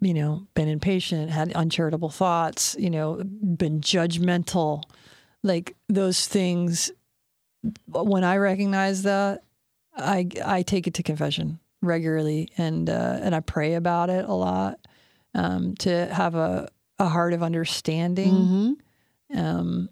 you 0.00 0.14
know, 0.14 0.46
been 0.54 0.68
impatient, 0.68 1.30
had 1.30 1.52
uncharitable 1.52 2.10
thoughts, 2.10 2.74
you 2.78 2.90
know, 2.90 3.22
been 3.24 3.80
judgmental, 3.80 4.82
like 5.42 5.76
those 5.88 6.26
things. 6.26 6.90
When 7.86 8.24
I 8.24 8.36
recognize 8.38 9.02
that, 9.02 9.42
I 9.96 10.26
I 10.44 10.62
take 10.62 10.86
it 10.86 10.94
to 10.94 11.02
confession 11.02 11.60
regularly, 11.82 12.50
and 12.58 12.88
uh, 12.88 13.18
and 13.22 13.34
I 13.34 13.40
pray 13.40 13.74
about 13.74 14.10
it 14.10 14.24
a 14.24 14.32
lot 14.34 14.78
um, 15.34 15.74
to 15.80 16.06
have 16.12 16.34
a 16.34 16.68
a 16.98 17.08
heart 17.08 17.32
of 17.32 17.42
understanding 17.42 18.76
Mm-hmm. 19.30 19.38
um, 19.38 19.88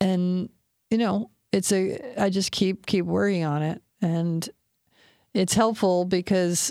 and 0.00 0.48
you 0.90 0.98
know 0.98 1.30
it's 1.52 1.72
a 1.72 1.98
i 2.16 2.30
just 2.30 2.52
keep 2.52 2.86
keep 2.86 3.04
working 3.04 3.42
on 3.44 3.62
it 3.62 3.82
and 4.00 4.48
it's 5.34 5.54
helpful 5.54 6.04
because 6.04 6.70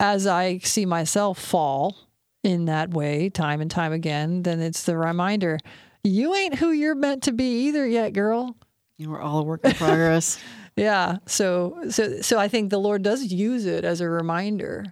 as 0.00 0.26
i 0.26 0.58
see 0.58 0.84
myself 0.84 1.38
fall 1.38 1.96
in 2.42 2.66
that 2.66 2.90
way 2.90 3.30
time 3.30 3.62
and 3.62 3.70
time 3.70 3.92
again 3.92 4.42
then 4.42 4.60
it's 4.60 4.82
the 4.82 4.96
reminder 4.98 5.58
you 6.02 6.34
ain't 6.34 6.56
who 6.56 6.70
you're 6.70 6.94
meant 6.94 7.22
to 7.22 7.32
be 7.32 7.66
either 7.68 7.86
yet 7.86 8.12
girl 8.12 8.54
We're 8.98 9.18
all 9.20 9.38
a 9.38 9.42
work 9.44 9.64
in 9.64 9.72
progress. 9.72 10.38
yeah 10.76 11.18
so 11.26 11.76
so 11.90 12.20
so 12.20 12.38
i 12.38 12.48
think 12.48 12.70
the 12.70 12.78
lord 12.78 13.02
does 13.02 13.24
use 13.32 13.64
it 13.66 13.84
as 13.84 14.00
a 14.00 14.08
reminder 14.08 14.84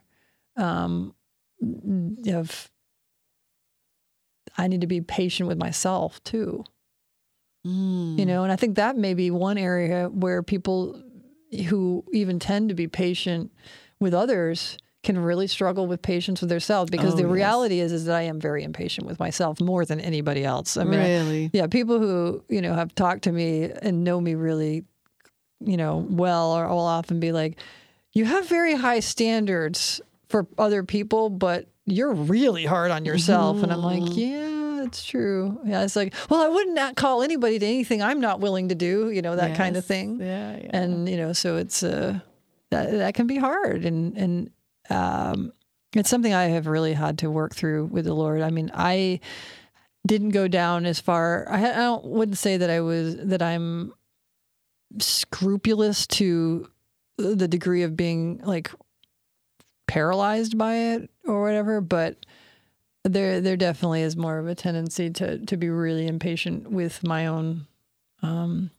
um 0.57 1.15
of 2.29 2.71
i 4.59 4.67
need 4.69 4.81
to 4.81 4.87
be 4.87 5.01
patient 5.01 5.49
with 5.49 5.59
myself 5.59 6.23
too 6.25 6.65
Mm. 7.65 8.19
you 8.19 8.27
know 8.27 8.43
and 8.43 8.51
i 8.51 8.57
think 8.57 8.75
that 8.75 8.97
may 8.97 9.15
be 9.15 9.31
one 9.31 9.57
area 9.57 10.09
where 10.09 10.43
people 10.43 11.01
who 11.69 12.05
even 12.13 12.41
tend 12.41 12.71
to 12.71 12.75
be 12.75 12.89
patient 12.89 13.53
with 14.01 14.13
others 14.13 14.77
can 15.05 15.17
really 15.17 15.47
struggle 15.47 15.87
with 15.87 16.03
patience 16.03 16.41
with 16.41 16.51
themselves 16.51 16.91
because 16.91 17.13
Oh, 17.13 17.19
the 17.19 17.23
yes. 17.23 17.31
reality 17.31 17.79
is 17.79 17.93
is 17.93 18.07
that 18.07 18.17
i 18.17 18.23
am 18.23 18.41
very 18.41 18.65
impatient 18.65 19.07
with 19.07 19.21
myself 19.21 19.61
more 19.61 19.85
than 19.85 20.01
anybody 20.01 20.43
else 20.45 20.77
i 20.77 20.83
mean 20.83 20.99
I- 20.99 21.09
really? 21.19 21.51
yeah 21.53 21.69
people 21.69 22.01
who 22.01 22.43
you 22.49 22.61
know 22.63 22.75
have 22.75 22.97
talked 22.97 23.23
to 23.25 23.33
me 23.33 23.71
and 23.81 24.03
know 24.03 24.21
me 24.21 24.35
really 24.35 24.83
you 25.67 25.77
know 25.77 26.07
well 26.09 26.53
or 26.53 26.69
will 26.69 26.79
often 26.81 27.21
be 27.21 27.33
like 27.33 27.59
you 28.13 28.25
have 28.25 28.49
very 28.49 28.75
high 28.75 29.01
standards 29.01 30.01
for 30.29 30.47
other 30.59 30.83
people 30.83 31.31
but 31.31 31.67
you're 31.85 32.13
really 32.13 32.65
hard 32.65 32.91
on 32.91 33.05
yourself. 33.05 33.63
And 33.63 33.73
i'm 33.73 33.83
like 33.83 34.03
Mm-hmm. 34.03 34.19
yeah 34.19 34.85
it's 34.85 35.05
true. 35.05 35.61
Yeah 35.65 35.83
it's 35.85 35.95
like 35.97 36.13
well 36.29 36.41
i 36.43 36.49
wouldn't 36.49 36.75
not 36.75 36.97
call 36.97 37.23
anybody 37.23 37.59
to 37.59 37.67
anything 37.67 38.03
i'm 38.03 38.21
not 38.21 38.41
willing 38.41 38.69
to 38.69 38.75
do 38.75 39.11
you 39.11 39.23
know 39.23 39.37
that 39.37 39.57
kind 39.57 39.77
of 39.77 39.85
thing. 39.85 40.19
Yeah, 40.21 40.57
yeah. 40.57 40.71
and 40.73 41.09
you 41.09 41.17
know 41.17 41.33
so 41.33 41.57
it's 41.57 41.83
uh 41.83 42.19
that 42.71 42.91
that 42.91 43.15
can 43.15 43.27
be 43.27 43.37
hard. 43.37 43.85
And 43.85 44.17
and 44.17 44.51
um 44.91 45.53
it's 45.95 46.09
something 46.09 46.33
i 46.35 46.45
have 46.45 46.67
really 46.67 46.95
had 46.95 47.19
to 47.19 47.31
work 47.31 47.55
through 47.55 47.87
with 47.87 48.05
the 48.07 48.15
lord. 48.15 48.41
I 48.41 48.51
mean 48.51 48.71
i 48.75 49.21
didn't 50.07 50.31
go 50.31 50.49
down 50.49 50.85
as 50.85 50.99
far 50.99 51.47
i, 51.49 51.59
I 51.71 51.75
don't, 51.75 52.05
wouldn't 52.05 52.39
say 52.39 52.57
that 52.57 52.71
i 52.71 52.81
was 52.81 53.17
that 53.19 53.41
i'm 53.41 53.93
scrupulous 54.99 56.07
to 56.07 56.69
the 57.17 57.49
degree 57.49 57.83
of 57.83 57.97
being 57.97 58.41
like 58.45 58.71
paralyzed 59.87 60.57
by 60.57 60.75
it 60.75 61.11
or 61.27 61.43
whatever 61.43 61.81
but 61.81 62.25
there 63.05 63.41
there 63.41 63.57
definitely 63.57 64.03
is 64.03 64.17
more 64.17 64.39
of 64.39 64.47
a 64.47 64.55
tendency 64.55 65.11
to 65.11 65.39
to 65.45 65.57
be 65.57 65.69
really 65.69 66.07
impatient 66.07 66.71
with 66.71 67.05
my 67.05 67.27
own 67.27 67.67
um 68.23 68.71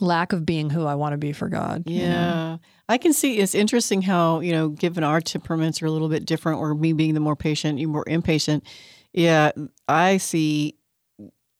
lack 0.00 0.32
of 0.32 0.46
being 0.46 0.70
who 0.70 0.86
I 0.86 0.94
want 0.94 1.12
to 1.12 1.18
be 1.18 1.32
for 1.32 1.48
God. 1.48 1.84
you 1.86 2.00
know? 2.00 2.08
Yeah. 2.08 2.56
I 2.88 2.98
can 2.98 3.12
see 3.12 3.38
it's 3.38 3.54
interesting 3.54 4.02
how, 4.02 4.40
you 4.40 4.52
know, 4.52 4.68
given 4.68 5.04
our 5.04 5.20
temperaments 5.20 5.82
are 5.82 5.86
a 5.86 5.90
little 5.90 6.08
bit 6.08 6.24
different, 6.24 6.58
or 6.60 6.74
me 6.74 6.92
being 6.92 7.14
the 7.14 7.20
more 7.20 7.36
patient, 7.36 7.78
you 7.78 7.88
more 7.88 8.04
impatient. 8.06 8.64
Yeah. 9.12 9.52
I 9.88 10.16
see, 10.16 10.76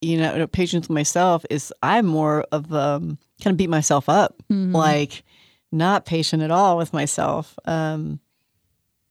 you 0.02 0.18
know, 0.18 0.46
patience 0.46 0.88
with 0.88 0.94
myself 0.94 1.44
is 1.48 1.72
I'm 1.82 2.06
more 2.06 2.44
of 2.52 2.72
um 2.74 3.18
kind 3.42 3.54
of 3.54 3.56
beat 3.56 3.70
myself 3.70 4.08
up, 4.08 4.34
Mhm. 4.50 4.74
like 4.74 5.22
not 5.70 6.04
patient 6.04 6.42
at 6.42 6.50
all 6.50 6.76
with 6.76 6.92
myself. 6.92 7.56
Um 7.64 8.20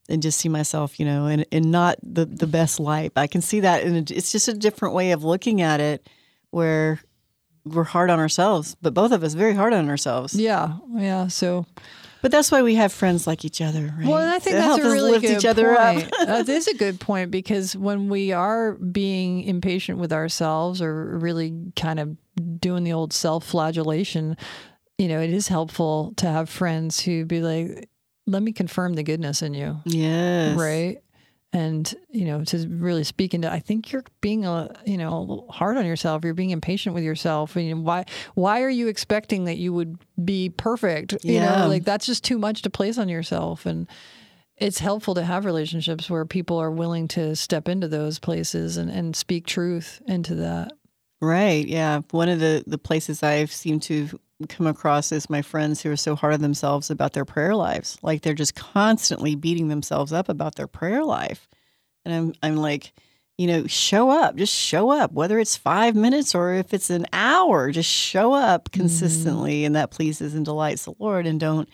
and 0.10 0.22
just 0.22 0.40
see 0.40 0.50
myself, 0.50 1.00
you 1.00 1.06
know, 1.06 1.28
in, 1.28 1.42
in 1.52 1.72
not 1.72 1.96
the, 2.04 2.26
the 2.26 2.48
best 2.48 2.80
light. 2.82 3.14
But 3.14 3.22
I 3.22 3.28
can 3.28 3.42
see 3.42 3.62
that, 3.62 3.84
and 3.84 4.12
it's 4.12 4.32
just 4.32 4.50
a 4.50 4.54
different 4.54 4.94
way 4.94 5.12
of 5.12 5.24
looking 5.24 5.62
at 5.62 5.80
it, 5.80 6.06
where 6.50 7.00
we're 7.64 7.86
hard 7.86 8.10
on 8.10 8.20
ourselves, 8.20 8.76
but 8.82 8.94
both 8.94 9.14
of 9.14 9.24
us 9.24 9.36
very 9.36 9.54
hard 9.54 9.72
on 9.72 9.88
ourselves. 9.88 10.34
yeah, 10.34 10.74
yeah. 10.96 11.28
So, 11.28 11.66
But 12.22 12.32
that's 12.32 12.52
why 12.52 12.62
we 12.62 12.76
have 12.76 12.92
friends 12.94 13.26
like 13.26 13.44
each 13.44 13.62
other, 13.62 13.94
right? 13.98 14.08
well, 14.08 14.18
and 14.18 14.30
I 14.30 14.40
think 14.40 14.56
To 14.56 14.62
that's 14.62 14.84
a 14.84 14.92
really 14.92 15.12
lift 15.12 15.26
good 15.26 15.38
each 15.38 15.46
other 15.46 15.76
point. 15.76 16.12
Uh, 16.20 16.22
up. 16.24 16.28
that 16.46 16.50
is 16.50 16.68
a 16.68 16.76
good 16.76 17.00
point 17.00 17.32
because 17.32 17.76
when 17.76 18.10
we 18.10 18.32
are 18.32 18.74
being 18.74 19.44
impatient 19.44 19.98
with 19.98 20.14
ourselves 20.14 20.82
or 20.82 21.18
really 21.18 21.72
kind 21.76 22.00
of 22.00 22.16
doing 22.60 22.84
the 22.84 22.94
old 22.94 23.14
self-flagellation, 23.14 24.38
you 24.98 25.08
know, 25.08 25.20
it 25.20 25.32
is 25.32 25.48
helpful 25.48 26.14
to 26.18 26.28
have 26.28 26.50
friends 26.50 27.00
who 27.00 27.26
be 27.26 27.42
like, 27.42 27.90
"Let 28.28 28.44
me 28.44 28.52
confirm 28.52 28.94
the 28.94 29.04
goodness 29.04 29.42
in 29.42 29.54
you." 29.54 29.80
yes, 29.86 30.58
right 30.58 31.02
and 31.54 31.94
you 32.10 32.26
know 32.26 32.44
to 32.44 32.68
really 32.70 33.04
speak 33.04 33.34
into 33.34 33.52
i 33.52 33.60
think 33.60 33.92
you're 33.92 34.04
being 34.22 34.46
a 34.46 34.74
you 34.86 34.98
know 34.98 35.46
hard 35.50 35.76
on 35.78 35.86
yourself 35.86 36.24
you're 36.24 36.34
being 36.34 36.52
impatient 36.52 36.96
with 36.96 37.04
yourself 37.04 37.56
and 37.56 37.84
why 37.86 38.06
why 38.36 38.62
are 38.62 38.70
you 38.70 38.88
expecting 38.88 39.46
that 39.46 39.58
you 39.58 39.74
would 39.74 39.98
be 40.24 40.50
perfect 40.50 41.14
you 41.24 41.36
Yeah. 41.36 41.62
know 41.64 41.68
like 41.68 41.84
that's 41.84 42.06
just 42.06 42.24
too 42.24 42.38
much 42.38 42.62
to 42.62 42.70
place 42.70 42.98
on 42.98 43.10
yourself 43.10 43.66
and 43.66 43.88
it's 44.58 44.80
helpful 44.80 45.16
to 45.16 45.24
have 45.24 45.44
relationships 45.46 46.10
where 46.10 46.24
people 46.26 46.58
are 46.58 46.72
willing 46.72 47.08
to 47.10 47.36
step 47.36 47.68
into 47.68 47.88
those 47.88 48.20
places 48.20 48.78
and, 48.78 48.90
and 48.92 49.16
speak 49.16 49.46
truth 49.46 50.02
into 50.08 50.36
that 50.36 50.72
Right. 51.24 51.68
Yeah. 51.68 52.02
One 52.10 52.30
of 52.30 52.40
the 52.40 52.64
the 52.66 52.80
places 52.80 53.22
I've 53.22 53.52
seemed 53.52 53.84
to 53.84 54.20
come 54.50 54.68
across 54.68 55.12
is 55.12 55.30
my 55.30 55.42
friends 55.42 55.82
who 55.82 55.92
are 55.92 55.98
so 55.98 56.16
hard 56.16 56.34
on 56.34 56.42
themselves 56.42 56.90
about 56.90 57.14
their 57.14 57.26
prayer 57.26 57.56
lives. 57.56 57.98
Like 58.02 58.22
they're 58.22 58.34
just 58.34 58.56
constantly 58.56 59.36
beating 59.36 59.68
themselves 59.68 60.14
up 60.14 60.30
about 60.30 60.56
their 60.56 60.68
prayer 60.68 61.04
life. 61.04 61.48
And 62.06 62.14
I'm 62.14 62.34
I'm 62.42 62.58
like, 62.58 62.94
you 63.38 63.48
know, 63.48 63.68
show 63.68 64.10
up. 64.10 64.36
Just 64.36 64.54
show 64.54 64.92
up. 64.92 65.12
Whether 65.12 65.40
it's 65.40 65.58
five 65.58 65.96
minutes 65.96 66.36
or 66.36 66.54
if 66.54 66.74
it's 66.74 66.90
an 66.90 67.06
hour, 67.14 67.72
just 67.72 67.90
show 67.90 68.34
up 68.34 68.72
consistently 68.72 69.66
and 69.66 69.76
that 69.76 69.92
pleases 69.92 70.36
and 70.36 70.46
delights 70.46 70.86
the 70.86 70.94
Lord 71.00 71.26
and 71.26 71.40
don't 71.40 71.70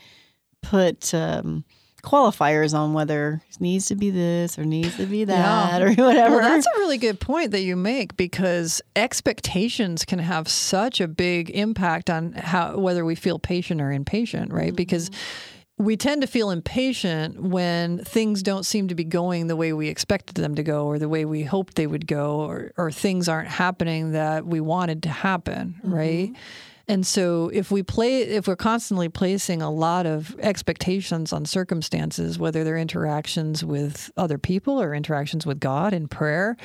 put 0.61 1.13
um 1.13 1.63
qualifiers 2.03 2.77
on 2.77 2.93
whether 2.93 3.41
it 3.49 3.61
needs 3.61 3.87
to 3.87 3.95
be 3.95 4.09
this 4.09 4.57
or 4.57 4.65
needs 4.65 4.95
to 4.97 5.05
be 5.05 5.23
that 5.25 5.81
or 5.81 5.89
whatever. 6.03 6.37
Well, 6.37 6.43
that's 6.43 6.65
a 6.65 6.79
really 6.79 6.97
good 6.97 7.19
point 7.19 7.51
that 7.51 7.61
you 7.61 7.75
make 7.75 8.15
because 8.17 8.81
expectations 8.95 10.05
can 10.05 10.19
have 10.19 10.47
such 10.47 11.01
a 11.01 11.07
big 11.07 11.49
impact 11.49 12.09
on 12.09 12.33
how 12.33 12.77
whether 12.77 13.03
we 13.03 13.15
feel 13.15 13.39
patient 13.39 13.81
or 13.81 13.91
impatient, 13.91 14.51
right? 14.53 14.75
Because 14.75 15.09
mm-hmm. 15.09 15.85
we 15.85 15.97
tend 15.97 16.21
to 16.21 16.27
feel 16.27 16.49
impatient 16.51 17.41
when 17.41 18.03
things 18.03 18.43
don't 18.43 18.63
seem 18.63 18.87
to 18.87 18.95
be 18.95 19.03
going 19.03 19.47
the 19.47 19.55
way 19.55 19.73
we 19.73 19.87
expected 19.87 20.35
them 20.35 20.55
to 20.55 20.63
go 20.63 20.85
or 20.85 20.99
the 20.99 21.09
way 21.09 21.25
we 21.25 21.43
hoped 21.43 21.75
they 21.75 21.87
would 21.87 22.07
go 22.07 22.41
or, 22.41 22.71
or 22.77 22.91
things 22.91 23.27
aren't 23.27 23.49
happening 23.49 24.11
that 24.11 24.45
we 24.45 24.59
wanted 24.59 25.03
to 25.03 25.09
happen, 25.09 25.79
right? 25.83 26.29
Mm-hmm. 26.29 26.41
And 26.87 27.05
so 27.05 27.49
if 27.53 27.69
we 27.69 27.83
play 27.83 28.21
if 28.21 28.47
we're 28.47 28.55
constantly 28.55 29.09
placing 29.09 29.61
a 29.61 29.69
lot 29.69 30.05
of 30.05 30.35
expectations 30.39 31.33
on 31.33 31.45
circumstances, 31.45 32.39
whether 32.39 32.63
they're 32.63 32.77
interactions 32.77 33.63
with 33.63 34.09
other 34.15 34.37
people 34.37 34.81
or 34.81 34.93
interactions 34.93 35.45
with 35.45 35.59
God 35.59 35.93
in 35.93 36.07
prayer, 36.07 36.55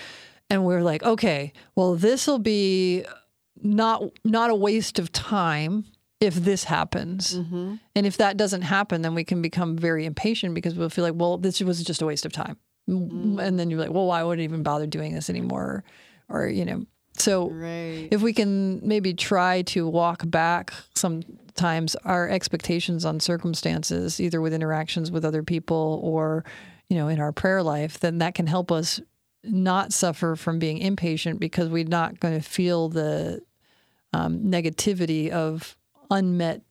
and 0.49 0.65
we're 0.65 0.83
like, 0.83 1.03
okay, 1.03 1.53
well 1.75 1.97
this 1.97 2.27
will 2.27 2.39
be 2.39 3.05
not 3.61 4.03
not 4.25 4.51
a 4.51 4.55
waste 4.55 4.99
of 4.99 5.11
time 5.13 5.85
if 6.21 6.37
this 6.37 6.63
happens. 6.65 7.37
Mm-hmm. 7.37 7.75
And 7.97 8.07
if 8.07 8.17
that 8.19 8.37
doesn't 8.37 8.63
happen, 8.63 9.03
then 9.03 9.15
we 9.15 9.25
can 9.25 9.43
become 9.43 9.77
very 9.77 10.07
impatient 10.07 10.55
because 10.55 10.75
we'll 10.77 10.89
feel 10.89 11.05
like, 11.05 11.15
well, 11.17 11.37
this 11.37 11.61
was 11.61 11.83
just 11.83 12.01
a 12.01 12.07
waste 12.07 12.25
of 12.25 12.33
time. 12.33 12.57
And 12.87 13.59
then 13.59 13.71
you're 13.71 13.81
like, 13.81 13.91
well, 13.91 14.07
why 14.07 14.23
would 14.23 14.39
I 14.39 14.43
even 14.43 14.63
bother 14.63 14.87
doing 14.87 15.15
this 15.15 15.29
anymore? 15.29 15.83
Or, 16.29 16.47
you 16.47 16.65
know, 16.65 16.87
so 17.23 17.51
Right. 17.51 18.09
if 18.11 18.21
we 18.23 18.33
can 18.33 18.87
maybe 18.87 19.15
try 19.15 19.63
to 19.63 19.89
walk 19.89 20.23
back 20.27 20.73
sometimes 20.95 21.95
our 22.05 22.29
expectations 22.29 23.05
on 23.05 23.21
circumstances, 23.21 24.21
either 24.21 24.41
with 24.41 24.53
interactions 24.53 25.11
with 25.11 25.25
other 25.25 25.43
people 25.43 26.01
or, 26.03 26.45
you 26.89 26.97
know, 26.97 27.09
in 27.09 27.21
our 27.21 27.33
prayer 27.33 27.63
life, 27.63 28.01
then 28.01 28.19
that 28.19 28.35
can 28.35 28.47
help 28.47 28.71
us 28.73 29.01
not 29.45 29.93
suffer 29.93 30.37
from 30.37 30.59
being 30.59 30.79
impatient 30.79 31.41
because 31.41 31.69
we're 31.69 31.85
not 31.85 32.21
going 32.21 32.35
to 32.35 32.49
feel 32.49 32.89
the 32.89 33.41
um, 34.13 34.39
negativity 34.41 35.31
of 35.31 35.77
unmet 36.11 36.63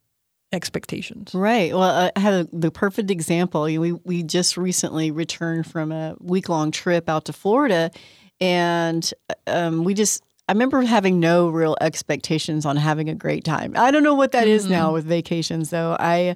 expectations. 0.53 1.33
Right. 1.33 1.73
Well, 1.73 2.11
I 2.15 2.19
had 2.19 2.33
a, 2.33 2.47
the 2.53 2.71
perfect 2.71 3.09
example. 3.11 3.63
We 3.63 3.91
we 3.93 4.23
just 4.23 4.57
recently 4.57 5.11
returned 5.11 5.65
from 5.65 5.91
a 5.91 6.15
week 6.19 6.49
long 6.49 6.71
trip 6.71 7.09
out 7.09 7.25
to 7.25 7.33
Florida, 7.33 7.91
and 8.39 9.13
um, 9.47 9.83
we 9.83 9.93
just. 9.93 10.23
I 10.51 10.53
remember 10.53 10.81
having 10.81 11.21
no 11.21 11.47
real 11.47 11.77
expectations 11.79 12.65
on 12.65 12.75
having 12.75 13.07
a 13.07 13.15
great 13.15 13.45
time. 13.45 13.71
I 13.77 13.89
don't 13.89 14.03
know 14.03 14.15
what 14.15 14.33
that 14.33 14.47
mm-hmm. 14.47 14.51
is 14.51 14.67
now 14.67 14.91
with 14.91 15.05
vacations, 15.05 15.69
though. 15.69 15.95
I 15.97 16.35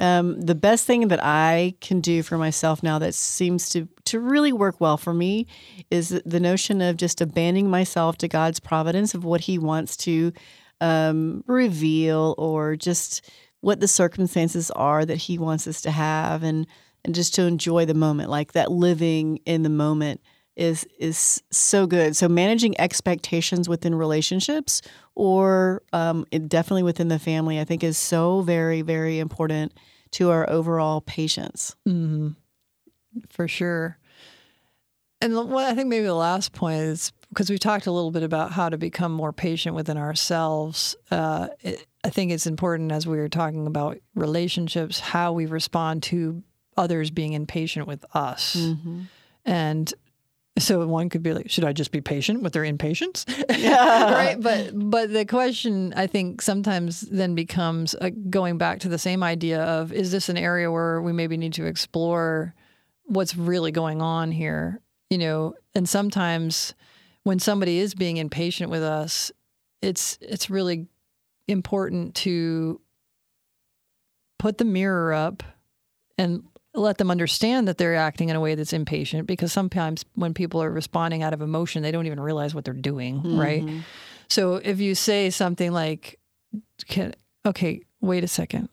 um, 0.00 0.40
the 0.40 0.56
best 0.56 0.84
thing 0.84 1.06
that 1.06 1.22
I 1.22 1.76
can 1.80 2.00
do 2.00 2.24
for 2.24 2.36
myself 2.36 2.82
now 2.82 2.98
that 2.98 3.14
seems 3.14 3.68
to 3.68 3.86
to 4.06 4.18
really 4.18 4.52
work 4.52 4.80
well 4.80 4.96
for 4.96 5.14
me 5.14 5.46
is 5.92 6.08
the 6.26 6.40
notion 6.40 6.80
of 6.80 6.96
just 6.96 7.20
abandoning 7.20 7.70
myself 7.70 8.18
to 8.18 8.26
God's 8.26 8.58
providence 8.58 9.14
of 9.14 9.24
what 9.24 9.42
He 9.42 9.58
wants 9.58 9.96
to 9.98 10.32
um, 10.80 11.44
reveal 11.46 12.34
or 12.38 12.74
just 12.74 13.30
what 13.60 13.78
the 13.78 13.86
circumstances 13.86 14.72
are 14.72 15.06
that 15.06 15.18
he 15.18 15.38
wants 15.38 15.68
us 15.68 15.80
to 15.82 15.92
have 15.92 16.42
and 16.42 16.66
and 17.04 17.14
just 17.14 17.32
to 17.36 17.42
enjoy 17.42 17.84
the 17.84 17.94
moment 17.94 18.28
like 18.28 18.54
that 18.54 18.72
living 18.72 19.38
in 19.46 19.62
the 19.62 19.68
moment 19.68 20.20
is 20.56 20.86
is 20.98 21.42
so 21.50 21.86
good 21.86 22.14
so 22.16 22.28
managing 22.28 22.78
expectations 22.80 23.68
within 23.68 23.94
relationships 23.94 24.82
or 25.14 25.82
um, 25.92 26.26
definitely 26.48 26.82
within 26.82 27.08
the 27.08 27.18
family 27.18 27.58
i 27.58 27.64
think 27.64 27.82
is 27.82 27.96
so 27.96 28.42
very 28.42 28.82
very 28.82 29.18
important 29.18 29.72
to 30.10 30.30
our 30.30 30.48
overall 30.50 31.00
patience 31.00 31.74
mm-hmm. 31.88 32.28
for 33.30 33.48
sure 33.48 33.98
and 35.20 35.34
what 35.34 35.64
i 35.64 35.74
think 35.74 35.88
maybe 35.88 36.04
the 36.04 36.14
last 36.14 36.52
point 36.52 36.80
is 36.80 37.12
because 37.30 37.48
we 37.48 37.58
talked 37.58 37.86
a 37.86 37.92
little 37.92 38.10
bit 38.10 38.22
about 38.22 38.52
how 38.52 38.68
to 38.68 38.76
become 38.76 39.12
more 39.12 39.32
patient 39.32 39.74
within 39.74 39.96
ourselves 39.96 40.94
uh, 41.10 41.48
it, 41.60 41.86
I 42.04 42.10
think 42.10 42.32
it's 42.32 42.46
important 42.46 42.90
as 42.90 43.06
we 43.06 43.16
were 43.16 43.28
talking 43.28 43.66
about 43.66 43.98
relationships, 44.14 44.98
how 44.98 45.32
we 45.32 45.46
respond 45.46 46.02
to 46.04 46.42
others 46.76 47.10
being 47.10 47.32
impatient 47.32 47.86
with 47.86 48.04
us. 48.14 48.56
Mm-hmm. 48.56 49.02
And 49.44 49.94
so 50.58 50.86
one 50.86 51.08
could 51.08 51.22
be 51.22 51.32
like, 51.32 51.50
should 51.50 51.64
I 51.64 51.72
just 51.72 51.92
be 51.92 52.00
patient 52.00 52.42
with 52.42 52.52
their 52.52 52.64
impatience? 52.64 53.24
Yeah. 53.48 54.12
right. 54.12 54.40
But 54.40 54.72
but 54.74 55.12
the 55.12 55.24
question 55.24 55.94
I 55.96 56.06
think 56.06 56.42
sometimes 56.42 57.02
then 57.02 57.34
becomes 57.34 57.94
uh, 57.94 58.10
going 58.28 58.58
back 58.58 58.80
to 58.80 58.88
the 58.88 58.98
same 58.98 59.22
idea 59.22 59.62
of 59.62 59.92
is 59.92 60.12
this 60.12 60.28
an 60.28 60.36
area 60.36 60.70
where 60.70 61.00
we 61.00 61.12
maybe 61.12 61.36
need 61.36 61.54
to 61.54 61.64
explore 61.64 62.54
what's 63.04 63.36
really 63.36 63.72
going 63.72 64.02
on 64.02 64.30
here? 64.30 64.80
You 65.08 65.18
know, 65.18 65.54
and 65.74 65.88
sometimes 65.88 66.74
when 67.22 67.38
somebody 67.38 67.78
is 67.78 67.94
being 67.94 68.18
impatient 68.18 68.70
with 68.70 68.82
us, 68.82 69.32
it's 69.80 70.18
it's 70.20 70.50
really 70.50 70.86
important 71.48 72.14
to 72.14 72.80
put 74.38 74.58
the 74.58 74.64
mirror 74.64 75.12
up 75.12 75.42
and 76.18 76.44
let 76.74 76.98
them 76.98 77.10
understand 77.10 77.68
that 77.68 77.78
they're 77.78 77.96
acting 77.96 78.28
in 78.28 78.36
a 78.36 78.40
way 78.40 78.54
that's 78.54 78.72
impatient 78.72 79.26
because 79.26 79.52
sometimes 79.52 80.04
when 80.14 80.32
people 80.32 80.62
are 80.62 80.70
responding 80.70 81.22
out 81.22 81.34
of 81.34 81.42
emotion, 81.42 81.82
they 81.82 81.90
don't 81.90 82.06
even 82.06 82.20
realize 82.20 82.54
what 82.54 82.64
they're 82.64 82.74
doing, 82.74 83.18
mm-hmm. 83.18 83.38
right? 83.38 83.84
So 84.28 84.56
if 84.56 84.80
you 84.80 84.94
say 84.94 85.28
something 85.30 85.72
like, 85.72 86.18
okay, 87.44 87.82
wait 88.00 88.24
a 88.24 88.28
second. 88.28 88.68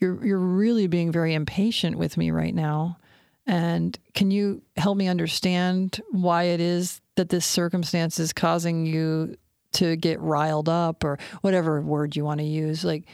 You're 0.00 0.24
you're 0.24 0.38
really 0.38 0.86
being 0.86 1.10
very 1.10 1.34
impatient 1.34 1.96
with 1.96 2.16
me 2.16 2.30
right 2.30 2.54
now. 2.54 2.98
And 3.46 3.98
can 4.14 4.30
you 4.30 4.62
help 4.76 4.96
me 4.96 5.08
understand 5.08 6.00
why 6.10 6.44
it 6.44 6.60
is 6.60 7.00
that 7.16 7.30
this 7.30 7.46
circumstance 7.46 8.20
is 8.20 8.32
causing 8.32 8.86
you 8.86 9.36
to 9.72 9.96
get 9.96 10.20
riled 10.20 10.68
up 10.68 11.02
or 11.02 11.18
whatever 11.40 11.80
word 11.80 12.14
you 12.14 12.24
want 12.24 12.40
to 12.40 12.46
use 12.46 12.84
like 12.84 13.04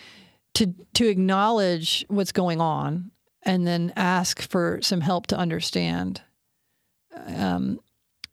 to 0.54 0.72
to 0.94 1.06
acknowledge 1.08 2.04
what's 2.08 2.32
going 2.32 2.60
on 2.60 3.10
and 3.44 3.66
then 3.66 3.92
ask 3.96 4.40
for 4.40 4.80
some 4.82 5.00
help 5.00 5.26
to 5.28 5.36
understand 5.36 6.22
um, 7.26 7.80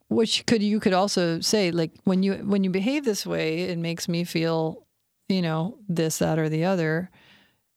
which 0.08 0.46
could 0.46 0.62
you 0.62 0.80
could 0.80 0.94
also 0.94 1.40
say 1.40 1.72
like 1.72 1.92
when 2.04 2.24
you 2.24 2.34
when 2.36 2.64
you 2.64 2.70
behave 2.70 3.06
this 3.06 3.26
way 3.26 3.62
it 3.62 3.78
makes 3.78 4.08
me 4.08 4.24
feel 4.24 4.86
you 5.30 5.42
know 5.42 5.78
this 5.88 6.20
that 6.20 6.38
or 6.38 6.50
the 6.50 6.66
other. 6.66 7.10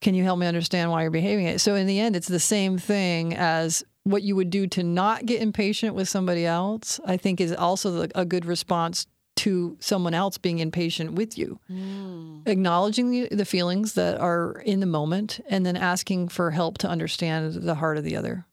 Can 0.00 0.14
you 0.14 0.24
help 0.24 0.38
me 0.38 0.46
understand 0.46 0.90
why 0.90 1.02
you're 1.02 1.10
behaving? 1.10 1.46
It 1.46 1.60
so 1.60 1.74
in 1.76 1.86
the 1.86 2.00
end 2.00 2.16
it's 2.16 2.28
the 2.28 2.40
same 2.40 2.76
thing 2.78 3.34
as 3.34 3.84
what 4.02 4.22
you 4.22 4.36
would 4.36 4.50
do 4.50 4.66
to 4.66 4.82
not 4.82 5.24
get 5.24 5.40
impatient 5.40 5.94
with 5.94 6.06
somebody 6.08 6.44
else 6.44 7.00
i 7.06 7.16
think 7.16 7.40
is 7.40 7.54
also 7.54 8.06
a 8.14 8.24
good 8.26 8.44
response 8.44 9.06
to 9.44 9.76
someone 9.78 10.14
else 10.14 10.38
being 10.38 10.58
impatient 10.58 11.12
with 11.12 11.36
you. 11.36 11.60
Mm. 11.70 12.48
Acknowledging 12.48 13.10
the, 13.10 13.28
the 13.30 13.44
feelings 13.44 13.92
that 13.92 14.18
are 14.18 14.62
in 14.64 14.80
the 14.80 14.86
moment 14.86 15.38
and 15.50 15.66
then 15.66 15.76
asking 15.76 16.28
for 16.28 16.50
help 16.50 16.78
to 16.78 16.88
understand 16.88 17.52
the 17.52 17.74
heart 17.74 17.98
of 17.98 18.04
the 18.04 18.16
other. 18.16 18.46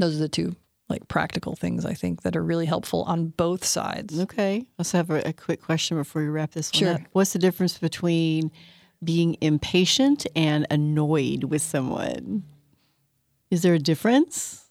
Those 0.00 0.16
are 0.16 0.20
the 0.20 0.28
two 0.28 0.56
like 0.88 1.06
practical 1.06 1.54
things 1.54 1.86
I 1.86 1.94
think 1.94 2.22
that 2.22 2.34
are 2.34 2.42
really 2.42 2.66
helpful 2.66 3.04
on 3.04 3.28
both 3.28 3.64
sides. 3.64 4.18
Okay. 4.18 4.56
I 4.58 4.66
also 4.80 4.98
have 4.98 5.10
a, 5.10 5.28
a 5.28 5.32
quick 5.32 5.62
question 5.62 5.96
before 5.96 6.22
we 6.22 6.28
wrap 6.28 6.50
this 6.50 6.72
one 6.72 6.78
sure. 6.80 6.94
up. 6.94 7.00
What's 7.12 7.32
the 7.32 7.38
difference 7.38 7.78
between 7.78 8.50
being 9.02 9.36
impatient 9.40 10.26
and 10.34 10.66
annoyed 10.72 11.44
with 11.44 11.62
someone? 11.62 12.42
Is 13.48 13.62
there 13.62 13.74
a 13.74 13.78
difference? 13.78 14.65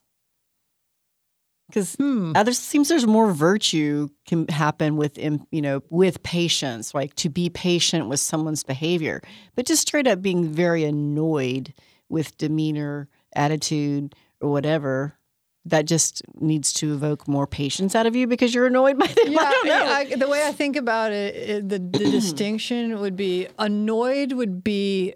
Because 1.67 1.95
hmm. 1.95 2.31
there 2.33 2.53
seems 2.53 2.89
there's 2.89 3.07
more 3.07 3.31
virtue 3.31 4.07
can 4.27 4.47
happen 4.47 4.97
with 4.97 5.17
you 5.17 5.61
know 5.61 5.81
with 5.89 6.21
patience 6.23 6.93
like 6.93 7.13
to 7.15 7.29
be 7.29 7.49
patient 7.49 8.07
with 8.07 8.19
someone's 8.19 8.63
behavior 8.63 9.21
but 9.55 9.65
just 9.65 9.81
straight 9.81 10.07
up 10.07 10.21
being 10.21 10.47
very 10.47 10.83
annoyed 10.83 11.73
with 12.09 12.37
demeanor 12.37 13.07
attitude 13.35 14.15
or 14.41 14.51
whatever 14.51 15.17
that 15.65 15.85
just 15.85 16.21
needs 16.39 16.71
to 16.71 16.93
evoke 16.93 17.27
more 17.27 17.47
patience 17.47 17.95
out 17.95 18.05
of 18.05 18.15
you 18.15 18.27
because 18.27 18.53
you're 18.53 18.67
annoyed 18.67 18.99
by 18.99 19.07
them. 19.07 19.15
Yeah, 19.65 19.83
I 19.87 20.07
I, 20.11 20.15
the 20.15 20.27
way 20.27 20.43
I 20.45 20.51
think 20.51 20.75
about 20.75 21.11
it, 21.11 21.35
it 21.35 21.69
the, 21.69 21.79
the 21.79 22.11
distinction 22.11 22.99
would 22.99 23.15
be 23.15 23.47
annoyed 23.57 24.33
would 24.33 24.63
be 24.63 25.15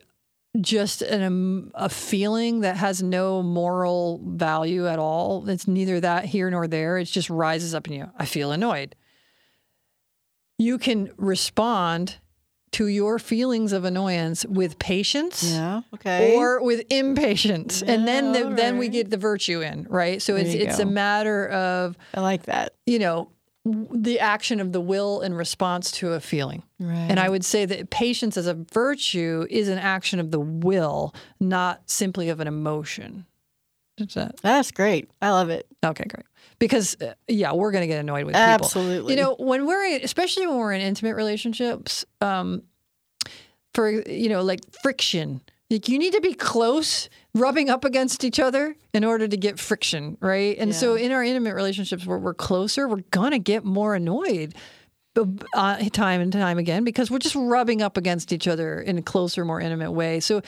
just 0.59 1.01
an, 1.01 1.21
um, 1.21 1.71
a 1.75 1.89
feeling 1.89 2.62
that 2.62 2.77
has 2.77 3.03
no 3.03 3.43
moral 3.43 4.19
value 4.23 4.88
at 4.88 4.99
all. 4.99 5.47
It's 5.47 5.67
neither 5.67 5.99
that 5.99 6.25
here 6.25 6.49
nor 6.49 6.67
there. 6.67 6.97
It 6.97 7.05
just 7.05 7.29
rises 7.29 7.75
up 7.75 7.88
in 7.88 7.93
you. 7.93 8.12
I 8.17 8.25
feel 8.25 8.51
annoyed. 8.51 8.95
You 10.57 10.77
can 10.77 11.12
respond 11.17 12.17
to 12.71 12.88
your 12.88 13.19
feelings 13.19 13.73
of 13.73 13.83
annoyance 13.83 14.45
with 14.45 14.77
patience 14.79 15.43
yeah, 15.43 15.81
okay. 15.93 16.35
or 16.35 16.62
with 16.63 16.85
impatience 16.91 17.81
yeah, 17.81 17.93
and 17.93 18.07
then 18.07 18.31
the, 18.31 18.45
right. 18.45 18.55
then 18.55 18.77
we 18.77 18.89
get 18.89 19.09
the 19.09 19.17
virtue 19.17 19.62
in 19.62 19.88
right 19.89 20.21
so 20.21 20.35
there 20.35 20.45
it's 20.45 20.53
it's 20.53 20.77
go. 20.77 20.83
a 20.83 20.85
matter 20.85 21.47
of 21.47 21.97
i 22.13 22.19
like 22.19 22.43
that 22.43 22.75
you 22.85 22.99
know 22.99 23.31
the 23.65 24.19
action 24.19 24.60
of 24.60 24.72
the 24.72 24.82
will 24.82 25.22
in 25.22 25.34
response 25.34 25.91
to 25.91 26.13
a 26.13 26.19
feeling. 26.19 26.63
Right. 26.80 27.08
And 27.10 27.19
I 27.19 27.30
would 27.30 27.43
say 27.43 27.65
that 27.65 27.89
patience 27.89 28.38
as 28.38 28.48
a 28.48 28.54
virtue 28.54 29.45
is 29.50 29.67
an 29.67 29.78
action 29.78 30.19
of 30.19 30.32
the 30.32 30.39
will, 30.39 31.13
not 31.39 31.82
simply 31.89 32.30
of 32.30 32.39
an 32.39 32.48
emotion. 32.48 33.26
That? 34.15 34.38
That's 34.41 34.72
great. 34.72 35.10
I 35.22 35.32
love 35.32 35.50
it. 35.50 35.67
Okay, 35.84 36.06
great. 36.06 36.26
Because 36.58 36.95
uh, 37.02 37.15
yeah, 37.28 37.52
we're 37.52 37.72
going 37.72 37.82
to 37.82 37.88
get 37.88 38.00
annoyed 38.00 38.26
with 38.26 38.34
people. 38.34 38.48
Absolutely. 38.65 39.13
You 39.13 39.22
know, 39.22 39.36
when 39.38 39.65
we're 39.65 39.98
especially 39.98 40.48
when 40.48 40.58
we're 40.58 40.72
in 40.72 40.82
intimate 40.82 41.15
relationships, 41.15 42.06
um, 42.22 42.63
for 43.74 43.89
you 43.89 44.30
know, 44.30 44.41
like 44.41 44.62
friction 44.82 45.41
like 45.69 45.88
you 45.88 45.99
need 45.99 46.13
to 46.13 46.21
be 46.21 46.34
close, 46.34 47.10
rubbing 47.34 47.69
up 47.69 47.86
against 47.86 48.23
each 48.23 48.39
other 48.39 48.75
in 48.93 49.03
order 49.03 49.27
to 49.27 49.38
get 49.38 49.60
friction, 49.60 50.17
right? 50.19 50.58
And 50.58 50.71
yeah. 50.71 50.77
so 50.77 50.95
in 50.95 51.12
our 51.12 51.23
intimate 51.23 51.53
relationships 51.55 52.05
where 52.05 52.17
we're 52.17 52.34
closer, 52.34 52.88
we're 52.88 53.03
gonna 53.12 53.39
get 53.39 53.63
more 53.63 53.95
annoyed 53.95 54.55
uh, 55.53 55.77
time 55.89 56.21
and 56.21 56.32
time 56.32 56.58
again 56.58 56.84
because 56.84 57.12
we're 57.12 57.19
just 57.19 57.36
rubbing 57.36 57.82
up 57.82 57.97
against 57.97 58.32
each 58.32 58.47
other 58.47 58.79
in 58.79 58.97
a 58.97 59.01
closer, 59.01 59.43
more 59.43 59.60
intimate 59.60 59.91
way. 59.91 60.19
So, 60.19 60.41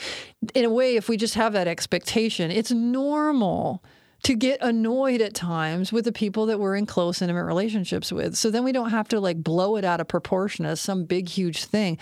in 0.54 0.64
a 0.64 0.70
way, 0.70 0.96
if 0.96 1.08
we 1.08 1.16
just 1.16 1.34
have 1.34 1.52
that 1.52 1.68
expectation, 1.68 2.50
it's 2.50 2.70
normal 2.70 3.82
to 4.22 4.34
get 4.34 4.58
annoyed 4.62 5.20
at 5.20 5.34
times 5.34 5.92
with 5.92 6.04
the 6.04 6.12
people 6.12 6.46
that 6.46 6.60
we're 6.60 6.76
in 6.76 6.86
close, 6.86 7.20
intimate 7.20 7.44
relationships 7.44 8.12
with. 8.12 8.36
So 8.36 8.50
then 8.50 8.62
we 8.62 8.70
don't 8.70 8.90
have 8.90 9.08
to 9.08 9.20
like 9.20 9.42
blow 9.42 9.76
it 9.76 9.84
out 9.84 10.00
of 10.00 10.06
proportion 10.06 10.64
as 10.64 10.80
some 10.80 11.04
big, 11.04 11.28
huge 11.28 11.64
thing. 11.64 11.98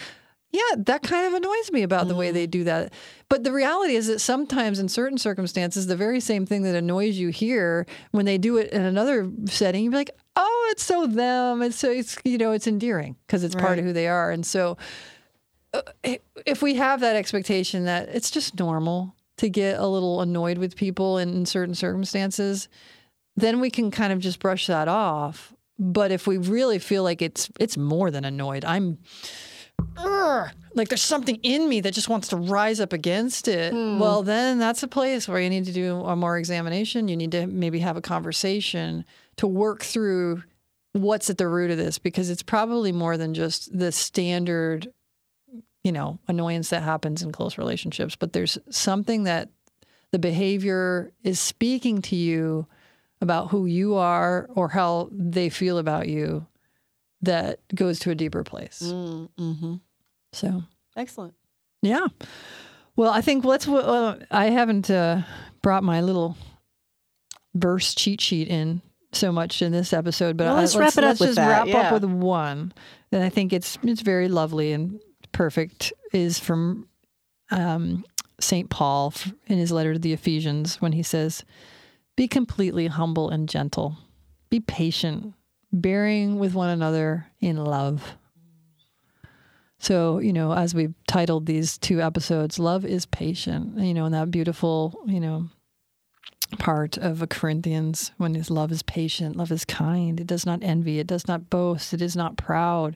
Yeah, 0.52 0.76
that 0.78 1.02
kind 1.02 1.26
of 1.28 1.34
annoys 1.34 1.70
me 1.70 1.82
about 1.82 2.08
the 2.08 2.16
way 2.16 2.32
they 2.32 2.46
mm. 2.46 2.50
do 2.50 2.64
that. 2.64 2.92
But 3.28 3.44
the 3.44 3.52
reality 3.52 3.94
is 3.94 4.08
that 4.08 4.18
sometimes 4.18 4.80
in 4.80 4.88
certain 4.88 5.16
circumstances, 5.16 5.86
the 5.86 5.96
very 5.96 6.18
same 6.18 6.44
thing 6.44 6.62
that 6.62 6.74
annoys 6.74 7.18
you 7.18 7.28
here, 7.28 7.86
when 8.10 8.26
they 8.26 8.36
do 8.36 8.56
it 8.56 8.72
in 8.72 8.82
another 8.82 9.30
setting, 9.46 9.84
you're 9.84 9.92
like, 9.92 10.10
oh, 10.34 10.68
it's 10.72 10.82
so 10.82 11.06
them. 11.06 11.62
It's 11.62 11.76
so, 11.76 11.90
it's, 11.90 12.18
you 12.24 12.36
know, 12.36 12.50
it's 12.50 12.66
endearing 12.66 13.16
because 13.26 13.44
it's 13.44 13.54
right. 13.54 13.64
part 13.64 13.78
of 13.78 13.84
who 13.84 13.92
they 13.92 14.08
are. 14.08 14.32
And 14.32 14.44
so 14.44 14.76
uh, 15.72 15.82
if 16.44 16.62
we 16.62 16.74
have 16.74 17.00
that 17.00 17.14
expectation 17.14 17.84
that 17.84 18.08
it's 18.08 18.30
just 18.30 18.58
normal 18.58 19.14
to 19.36 19.48
get 19.48 19.78
a 19.78 19.86
little 19.86 20.20
annoyed 20.20 20.58
with 20.58 20.74
people 20.76 21.16
in 21.18 21.46
certain 21.46 21.74
circumstances, 21.74 22.68
then 23.36 23.60
we 23.60 23.70
can 23.70 23.90
kind 23.90 24.12
of 24.12 24.18
just 24.18 24.40
brush 24.40 24.66
that 24.66 24.88
off. 24.88 25.54
But 25.78 26.10
if 26.10 26.26
we 26.26 26.36
really 26.36 26.78
feel 26.78 27.04
like 27.04 27.22
it's 27.22 27.50
it's 27.58 27.76
more 27.76 28.10
than 28.10 28.24
annoyed, 28.24 28.66
I'm 28.66 28.98
Like 30.74 30.88
there's 30.88 31.02
something 31.02 31.36
in 31.42 31.68
me 31.68 31.80
that 31.80 31.94
just 31.94 32.08
wants 32.08 32.28
to 32.28 32.36
rise 32.36 32.80
up 32.80 32.92
against 32.92 33.48
it. 33.48 33.72
Hmm. 33.72 33.98
Well, 33.98 34.22
then 34.22 34.58
that's 34.58 34.82
a 34.82 34.88
place 34.88 35.28
where 35.28 35.40
you 35.40 35.50
need 35.50 35.64
to 35.66 35.72
do 35.72 36.00
a 36.00 36.16
more 36.16 36.38
examination. 36.38 37.08
You 37.08 37.16
need 37.16 37.32
to 37.32 37.46
maybe 37.46 37.80
have 37.80 37.96
a 37.96 38.00
conversation 38.00 39.04
to 39.36 39.46
work 39.46 39.82
through 39.82 40.42
what's 40.92 41.30
at 41.30 41.38
the 41.38 41.48
root 41.48 41.70
of 41.70 41.76
this 41.76 41.98
because 41.98 42.30
it's 42.30 42.42
probably 42.42 42.92
more 42.92 43.16
than 43.16 43.34
just 43.34 43.76
the 43.76 43.92
standard 43.92 44.92
you 45.84 45.92
know 45.92 46.18
annoyance 46.28 46.70
that 46.70 46.82
happens 46.82 47.22
in 47.22 47.32
close 47.32 47.56
relationships 47.56 48.16
but 48.16 48.32
there's 48.32 48.58
something 48.70 49.24
that 49.24 49.48
the 50.10 50.18
behavior 50.18 51.12
is 51.22 51.38
speaking 51.38 52.02
to 52.02 52.16
you 52.16 52.66
about 53.20 53.50
who 53.50 53.66
you 53.66 53.94
are 53.94 54.48
or 54.54 54.68
how 54.68 55.08
they 55.12 55.48
feel 55.48 55.78
about 55.78 56.08
you 56.08 56.46
that 57.22 57.60
goes 57.74 57.98
to 58.00 58.10
a 58.10 58.14
deeper 58.14 58.42
place 58.44 58.80
Mm-hmm. 58.84 59.74
so 60.32 60.62
Excellent. 60.96 61.34
yeah 61.82 62.06
well 62.96 63.10
i 63.10 63.20
think 63.20 63.44
let's 63.44 63.68
uh, 63.68 64.18
i 64.30 64.46
haven't 64.46 64.90
uh, 64.90 65.22
brought 65.62 65.82
my 65.84 66.00
little 66.00 66.36
verse 67.54 67.94
cheat 67.94 68.20
sheet 68.20 68.48
in 68.48 68.80
so 69.12 69.32
much 69.32 69.60
in 69.60 69.72
this 69.72 69.92
episode 69.92 70.36
but 70.36 70.44
Well, 70.44 70.56
I- 70.56 70.60
let's 70.60 70.76
wrap 70.76 70.92
it 70.96 70.98
up 70.98 71.04
let's 71.04 71.20
with 71.20 71.28
just 71.30 71.36
that, 71.36 71.48
wrap 71.48 71.66
yeah. 71.66 71.78
up 71.88 71.92
with 71.92 72.04
one 72.04 72.72
and 73.12 73.22
i 73.24 73.28
think 73.28 73.52
it's 73.52 73.76
it's 73.82 74.02
very 74.02 74.28
lovely 74.28 74.72
and 74.72 75.00
perfect 75.32 75.92
is 76.12 76.38
from 76.38 76.86
um, 77.50 78.04
st 78.40 78.70
paul 78.70 79.12
in 79.46 79.58
his 79.58 79.72
letter 79.72 79.92
to 79.94 79.98
the 79.98 80.12
ephesians 80.12 80.80
when 80.80 80.92
he 80.92 81.02
says 81.02 81.44
be 82.16 82.28
completely 82.28 82.86
humble 82.86 83.28
and 83.30 83.48
gentle 83.48 83.96
be 84.48 84.60
patient 84.60 85.34
bearing 85.72 86.38
with 86.38 86.54
one 86.54 86.70
another 86.70 87.26
in 87.40 87.56
love 87.56 88.16
so, 89.80 90.18
you 90.18 90.34
know, 90.34 90.52
as 90.52 90.74
we've 90.74 90.92
titled 91.08 91.46
these 91.46 91.78
two 91.78 92.02
episodes, 92.02 92.58
love 92.58 92.84
is 92.84 93.06
patient, 93.06 93.78
you 93.78 93.94
know, 93.94 94.04
and 94.04 94.14
that 94.14 94.30
beautiful, 94.30 95.00
you 95.06 95.20
know, 95.20 95.48
part 96.58 96.98
of 96.98 97.22
a 97.22 97.26
Corinthians 97.26 98.12
when 98.18 98.34
his 98.34 98.50
love 98.50 98.70
is 98.72 98.82
patient, 98.82 99.36
love 99.36 99.50
is 99.50 99.64
kind, 99.64 100.20
it 100.20 100.26
does 100.26 100.44
not 100.44 100.62
envy, 100.62 100.98
it 100.98 101.06
does 101.06 101.26
not 101.26 101.48
boast, 101.48 101.94
it 101.94 102.02
is 102.02 102.14
not 102.14 102.36
proud. 102.36 102.94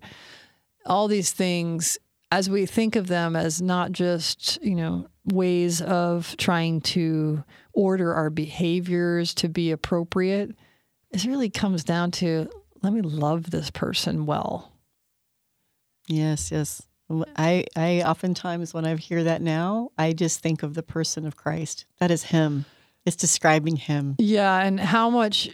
All 0.85 1.09
these 1.09 1.31
things, 1.31 1.97
as 2.31 2.51
we 2.51 2.67
think 2.67 2.97
of 2.97 3.07
them 3.07 3.35
as 3.35 3.63
not 3.63 3.93
just, 3.93 4.63
you 4.63 4.75
know, 4.75 5.09
ways 5.25 5.81
of 5.81 6.37
trying 6.37 6.83
to 6.83 7.45
order 7.73 8.13
our 8.13 8.29
behaviors 8.29 9.33
to 9.37 9.49
be 9.49 9.71
appropriate, 9.71 10.55
it 11.13 11.25
really 11.25 11.49
comes 11.49 11.83
down 11.83 12.11
to 12.11 12.51
let 12.85 12.93
me 12.93 13.01
love 13.01 13.51
this 13.51 13.71
person 13.71 14.27
well. 14.27 14.71
Yes, 16.07 16.53
yes. 16.53 16.83
I, 17.37 17.65
I 17.77 18.03
oftentimes, 18.03 18.73
when 18.75 18.85
I 18.87 18.95
hear 18.97 19.25
that 19.25 19.43
now, 19.43 19.91
I 19.99 20.13
just 20.13 20.41
think 20.41 20.63
of 20.63 20.75
the 20.75 20.83
person 20.83 21.27
of 21.27 21.37
Christ. 21.37 21.87
That 21.99 22.11
is 22.11 22.25
Him. 22.25 22.67
It's 23.05 23.17
describing 23.17 23.77
Him. 23.77 24.17
Yeah, 24.19 24.59
and 24.61 24.79
how 24.79 25.11
much 25.11 25.49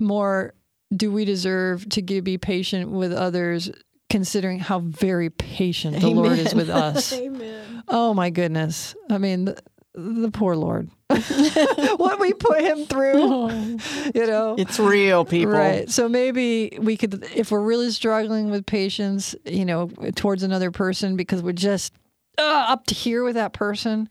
more 0.00 0.54
do 0.94 1.10
we 1.10 1.24
deserve 1.24 1.88
to 1.90 2.02
give, 2.02 2.24
be 2.24 2.38
patient 2.38 2.90
with 2.90 3.12
others, 3.12 3.70
considering 4.08 4.60
how 4.60 4.80
very 4.80 5.30
patient 5.30 6.00
the 6.00 6.08
Lord 6.08 6.38
is 6.38 6.54
with 6.54 6.70
us? 6.70 7.12
Amen. 7.12 7.82
oh 7.88 8.14
my 8.14 8.30
goodness! 8.30 8.94
I 9.10 9.18
mean, 9.18 9.46
the, 9.46 9.60
the 9.94 10.30
poor 10.30 10.56
Lord, 10.56 10.90
what 11.96 12.18
we 12.18 12.32
put 12.32 12.60
him 12.62 12.84
through, 12.86 13.78
you 14.14 14.26
know. 14.26 14.56
It's 14.58 14.78
real, 14.78 15.24
people. 15.24 15.52
Right. 15.52 15.88
So 15.88 16.08
maybe 16.08 16.76
we 16.80 16.96
could, 16.96 17.24
if 17.34 17.50
we're 17.50 17.62
really 17.62 17.90
struggling 17.90 18.50
with 18.50 18.66
patience, 18.66 19.34
you 19.44 19.64
know, 19.64 19.88
towards 20.16 20.42
another 20.42 20.70
person 20.70 21.16
because 21.16 21.42
we're 21.42 21.52
just 21.52 21.92
uh, 22.38 22.66
up 22.68 22.86
to 22.86 22.94
here 22.94 23.22
with 23.22 23.36
that 23.36 23.52
person, 23.52 24.08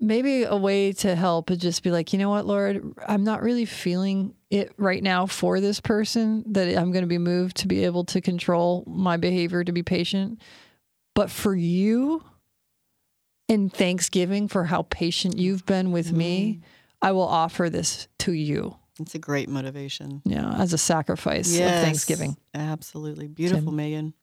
maybe 0.00 0.42
a 0.42 0.56
way 0.56 0.92
to 0.92 1.14
help 1.14 1.50
is 1.50 1.58
just 1.58 1.82
be 1.82 1.90
like, 1.90 2.12
you 2.12 2.18
know 2.18 2.28
what, 2.28 2.44
Lord, 2.44 2.94
I'm 3.06 3.24
not 3.24 3.42
really 3.42 3.64
feeling 3.64 4.34
it 4.50 4.72
right 4.76 5.02
now 5.02 5.26
for 5.26 5.60
this 5.60 5.80
person 5.80 6.44
that 6.52 6.76
I'm 6.76 6.92
going 6.92 7.04
to 7.04 7.08
be 7.08 7.18
moved 7.18 7.56
to 7.58 7.68
be 7.68 7.84
able 7.84 8.04
to 8.06 8.20
control 8.20 8.84
my 8.86 9.16
behavior 9.16 9.64
to 9.64 9.72
be 9.72 9.82
patient. 9.82 10.42
But 11.14 11.30
for 11.30 11.54
you, 11.54 12.22
in 13.52 13.68
thanksgiving 13.68 14.48
for 14.48 14.64
how 14.64 14.82
patient 14.88 15.36
you've 15.36 15.66
been 15.66 15.92
with 15.92 16.10
me, 16.10 16.60
I 17.02 17.12
will 17.12 17.28
offer 17.28 17.68
this 17.68 18.08
to 18.20 18.32
you. 18.32 18.76
It's 18.98 19.14
a 19.14 19.18
great 19.18 19.48
motivation. 19.48 20.22
Yeah, 20.24 20.54
as 20.54 20.72
a 20.72 20.78
sacrifice 20.78 21.52
Yes, 21.54 21.78
of 21.78 21.84
Thanksgiving. 21.84 22.36
Absolutely. 22.54 23.28
Beautiful, 23.28 23.72
Megan. 23.72 24.14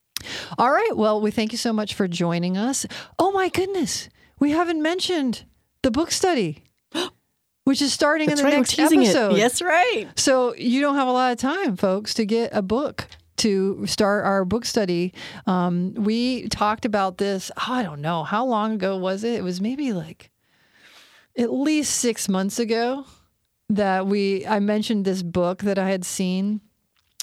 All 0.57 0.71
right. 0.71 0.95
Well, 0.95 1.21
we 1.21 1.29
thank 1.31 1.51
you 1.51 1.57
so 1.59 1.71
much 1.71 1.93
for 1.93 2.07
joining 2.07 2.57
us. 2.57 2.85
Oh 3.19 3.31
my 3.31 3.49
goodness, 3.49 4.09
we 4.39 4.51
haven't 4.51 4.81
mentioned 4.81 5.45
the 5.83 5.91
book 5.91 6.11
study, 6.11 6.63
which 7.65 7.81
is 7.81 7.93
starting 7.93 8.29
That's 8.29 8.41
in 8.41 8.47
the 8.47 8.51
right. 8.51 8.57
next 8.57 8.79
episode. 8.79 9.33
it. 9.33 9.37
Yes, 9.37 9.61
right. 9.61 10.07
So 10.15 10.55
you 10.55 10.81
don't 10.81 10.95
have 10.95 11.07
a 11.07 11.11
lot 11.11 11.31
of 11.33 11.37
time, 11.37 11.77
folks, 11.77 12.15
to 12.15 12.25
get 12.25 12.49
a 12.53 12.61
book 12.63 13.05
to 13.39 13.85
start 13.85 14.25
our 14.25 14.45
book 14.45 14.65
study. 14.65 15.13
Um, 15.47 15.93
we 15.95 16.47
talked 16.49 16.85
about 16.85 17.17
this. 17.17 17.51
oh, 17.57 17.73
I 17.73 17.83
don't 17.83 18.01
know 18.01 18.23
how 18.23 18.45
long 18.45 18.73
ago 18.73 18.97
was 18.97 19.23
it. 19.23 19.35
It 19.35 19.43
was 19.43 19.59
maybe 19.59 19.93
like 19.93 20.29
at 21.37 21.51
least 21.51 21.95
six 21.95 22.29
months 22.29 22.59
ago 22.59 23.05
that 23.69 24.07
we 24.07 24.45
I 24.45 24.59
mentioned 24.59 25.05
this 25.05 25.23
book 25.23 25.61
that 25.63 25.77
I 25.77 25.89
had 25.89 26.05
seen, 26.05 26.61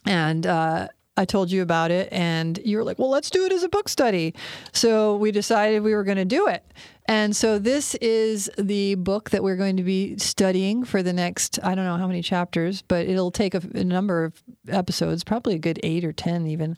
and 0.07 0.47
uh, 0.47 0.89
I 1.17 1.25
told 1.25 1.51
you 1.51 1.63
about 1.63 1.91
it, 1.91 2.09
and 2.13 2.59
you 2.65 2.77
were 2.79 2.85
like, 2.85 2.99
"Well, 2.99 3.11
let's 3.11 3.31
do 3.31 3.45
it 3.45 3.53
as 3.53 3.63
a 3.63 3.69
book 3.69 3.89
study." 3.89 4.35
So 4.73 5.17
we 5.17 5.33
decided 5.33 5.83
we 5.83 5.95
were 5.95 6.05
going 6.05 6.19
to 6.19 6.25
do 6.25 6.47
it. 6.47 6.65
And 7.09 7.35
so 7.35 7.59
this 7.59 7.95
is 7.97 8.51
the 8.59 8.97
book 8.97 9.31
that 9.31 9.43
we're 9.43 9.57
going 9.57 9.77
to 9.77 9.83
be 9.83 10.19
studying 10.19 10.85
for 10.85 11.03
the 11.03 11.13
next 11.13 11.59
I 11.63 11.75
don't 11.75 11.85
know 11.85 11.97
how 11.97 12.07
many 12.07 12.23
chapters, 12.23 12.83
but 12.83 13.07
it'll 13.07 13.31
take 13.31 13.55
a, 13.55 13.63
a 13.75 13.85
number 13.85 14.25
of 14.25 14.43
episodes, 14.69 15.25
probably 15.25 15.55
a 15.55 15.59
good 15.59 15.79
eight 15.83 16.05
or 16.05 16.13
ten 16.13 16.47
even. 16.47 16.77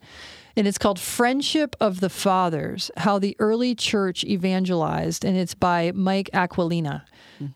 And 0.57 0.67
it's 0.67 0.79
called 0.79 0.99
Friendship 0.99 1.77
of 1.81 2.01
the 2.01 2.11
Fathers: 2.11 2.91
How 2.97 3.19
the 3.19 3.37
Early 3.38 3.75
Church 3.75 4.25
Evangelized, 4.25 5.25
and 5.25 5.37
it's 5.37 5.55
by 5.55 5.93
Mike 5.95 6.31
Aquilina. 6.33 7.05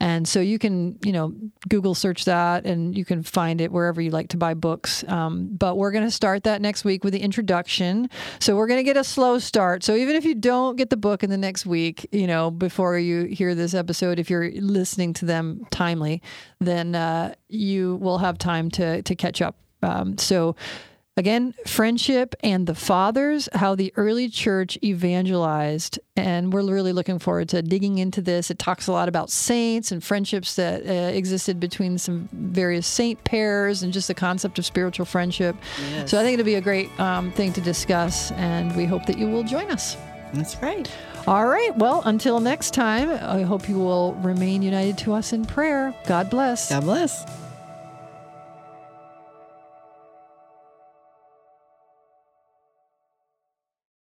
And 0.01 0.29
so 0.29 0.41
you 0.41 0.59
can, 0.59 0.99
you 1.05 1.13
know, 1.13 1.35
Google 1.69 1.95
search 1.95 2.25
that 2.27 2.65
and 2.67 2.97
you 2.97 3.05
can 3.05 3.23
find 3.23 3.61
it 3.61 3.73
wherever 3.73 4.01
you 4.01 4.11
like 4.11 4.29
to 4.29 4.37
buy 4.37 4.55
books. 4.55 5.05
Um, 5.09 5.49
but 5.53 5.77
we're 5.77 5.91
going 5.91 6.05
to 6.05 6.11
start 6.11 6.45
that 6.45 6.61
next 6.63 6.85
week 6.85 7.05
with 7.05 7.13
the 7.13 7.21
introduction. 7.21 8.09
So 8.39 8.57
we're 8.57 8.67
going 8.67 8.79
to 8.79 8.85
get 8.85 8.97
a 8.97 9.05
slow 9.05 9.39
start. 9.39 9.83
So 9.83 9.95
even 9.95 10.17
if 10.17 10.25
you 10.25 10.35
don't 10.35 10.77
get 10.77 10.91
the 10.91 10.97
book 10.97 11.23
in 11.23 11.31
the 11.31 11.39
next 11.39 11.67
week, 11.67 12.07
you 12.13 12.27
know, 12.27 12.51
before 12.63 12.97
you 12.97 13.25
hear 13.25 13.55
this 13.57 13.75
episode, 13.75 14.21
if 14.21 14.31
you're 14.31 14.51
listening 14.53 15.13
to 15.15 15.27
them 15.27 15.67
timely, 15.71 16.23
then 16.61 16.95
uh, 16.95 17.35
you 17.49 17.97
will 17.97 18.19
have 18.19 18.39
time 18.39 18.71
to 18.71 19.03
to 19.03 19.15
catch 19.15 19.43
up. 19.43 19.57
Um, 19.83 20.17
so. 20.17 20.55
Again, 21.15 21.53
friendship 21.67 22.35
and 22.43 22.67
the 22.67 22.75
fathers, 22.75 23.47
how 23.53 23.75
the 23.75 23.93
early 23.97 24.31
church 24.31 24.79
evangelized. 24.83 26.01
And 26.17 26.51
we're 26.55 26.65
really 26.65 26.95
looking 26.95 27.19
forward 27.19 27.51
to 27.51 27.61
digging 27.61 27.99
into 27.99 28.23
this. 28.23 28.51
It 28.51 28.59
talks 28.59 28.87
a 28.87 28.93
lot 28.93 29.09
about 29.11 29.29
saints 29.29 29.93
and 29.93 30.03
friendships 30.03 30.57
that 30.57 30.87
uh, 30.87 31.13
existed 31.15 31.61
between 31.61 31.99
some 31.99 32.31
various 32.33 32.87
saint 32.87 33.23
pairs 33.25 33.83
and 33.83 33.93
just 33.93 34.09
the 34.09 34.15
concept 34.15 34.59
of 34.59 34.65
spiritual 34.65 35.05
friendship. 35.05 35.55
Yes. 35.91 36.11
So 36.11 36.19
I 36.19 36.23
think 36.23 36.39
it'll 36.39 36.47
be 36.47 36.55
a 36.55 36.63
great 36.63 36.89
um, 36.99 37.31
thing 37.33 37.53
to 37.53 37.61
discuss. 37.61 38.33
And 38.33 38.75
we 38.75 38.87
hope 38.87 39.05
that 39.05 39.19
you 39.19 39.29
will 39.29 39.45
join 39.45 39.71
us. 39.71 39.99
That's 40.33 40.57
right. 40.63 40.91
All 41.27 41.47
right. 41.47 41.77
Well, 41.77 42.03
until 42.05 42.41
next 42.41 42.75
time, 42.75 43.09
I 43.11 43.43
hope 43.43 43.69
you 43.69 43.79
will 43.79 44.15
remain 44.15 44.61
united 44.63 44.99
to 44.99 45.13
us 45.13 45.33
in 45.33 45.45
prayer. 45.45 45.95
God 46.07 46.29
bless. 46.29 46.69
God 46.71 46.83
bless. 46.83 47.25